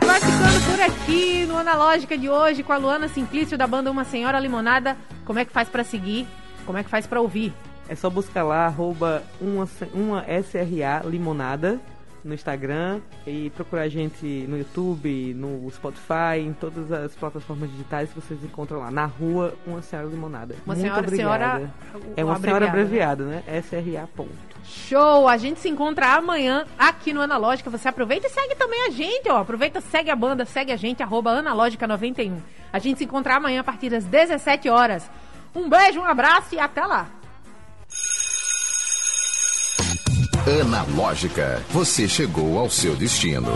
Vai 0.04 0.20
ficando 0.20 0.70
por 0.70 0.80
aqui 0.80 1.46
no 1.46 1.56
Analógica 1.56 2.18
de 2.18 2.28
hoje 2.28 2.64
com 2.64 2.72
a 2.72 2.76
Luana 2.76 3.06
Simplício 3.06 3.56
da 3.56 3.66
banda 3.66 3.90
Uma 3.90 4.04
Senhora 4.04 4.40
Limonada. 4.40 4.96
Como 5.24 5.38
é 5.38 5.44
que 5.44 5.52
faz 5.52 5.68
para 5.68 5.84
seguir? 5.84 6.26
Como 6.66 6.76
é 6.76 6.82
que 6.82 6.90
faz 6.90 7.06
para 7.06 7.20
ouvir? 7.20 7.54
É 7.88 7.94
só 7.94 8.10
buscar 8.10 8.42
lá, 8.42 8.66
arroba 8.66 9.22
uma, 9.40 9.68
uma 9.94 10.24
SRA 10.42 11.08
Limonada 11.08 11.80
no 12.26 12.34
Instagram 12.34 13.00
e 13.26 13.50
procurar 13.50 13.82
a 13.82 13.88
gente 13.88 14.26
no 14.48 14.58
YouTube, 14.58 15.32
no 15.34 15.70
Spotify, 15.70 16.40
em 16.40 16.52
todas 16.52 16.90
as 16.90 17.14
plataformas 17.14 17.70
digitais 17.70 18.10
que 18.10 18.20
vocês 18.20 18.42
encontram 18.42 18.80
lá. 18.80 18.90
Na 18.90 19.06
rua, 19.06 19.54
Uma 19.64 19.80
Senhora 19.80 20.08
Limonada. 20.08 20.56
Uma 20.66 20.74
Muito 20.74 20.86
senhora, 20.86 21.08
senhora. 21.08 21.74
É 22.16 22.24
uma 22.24 22.38
senhora 22.40 22.66
abreviada, 22.66 23.24
né? 23.24 23.42
SRA. 23.62 24.08
Ponto. 24.14 24.56
Show! 24.64 25.28
A 25.28 25.36
gente 25.36 25.60
se 25.60 25.68
encontra 25.68 26.14
amanhã 26.14 26.66
aqui 26.76 27.12
no 27.12 27.20
Analógica. 27.20 27.70
Você 27.70 27.88
aproveita 27.88 28.26
e 28.26 28.30
segue 28.30 28.56
também 28.56 28.86
a 28.88 28.90
gente, 28.90 29.30
ó. 29.30 29.38
Aproveita, 29.38 29.80
segue 29.80 30.10
a 30.10 30.16
banda, 30.16 30.44
segue 30.44 30.72
a 30.72 30.76
gente, 30.76 31.02
arroba 31.02 31.40
Analógica91. 31.40 32.38
A 32.72 32.78
gente 32.80 32.98
se 32.98 33.04
encontra 33.04 33.36
amanhã 33.36 33.60
a 33.60 33.64
partir 33.64 33.88
das 33.88 34.04
17 34.04 34.68
horas. 34.68 35.08
Um 35.54 35.68
beijo, 35.68 36.00
um 36.00 36.04
abraço 36.04 36.54
e 36.54 36.58
até 36.58 36.84
lá! 36.84 37.15
Analógica, 40.46 41.60
você 41.70 42.06
chegou 42.06 42.56
ao 42.56 42.70
seu 42.70 42.94
destino. 42.94 43.50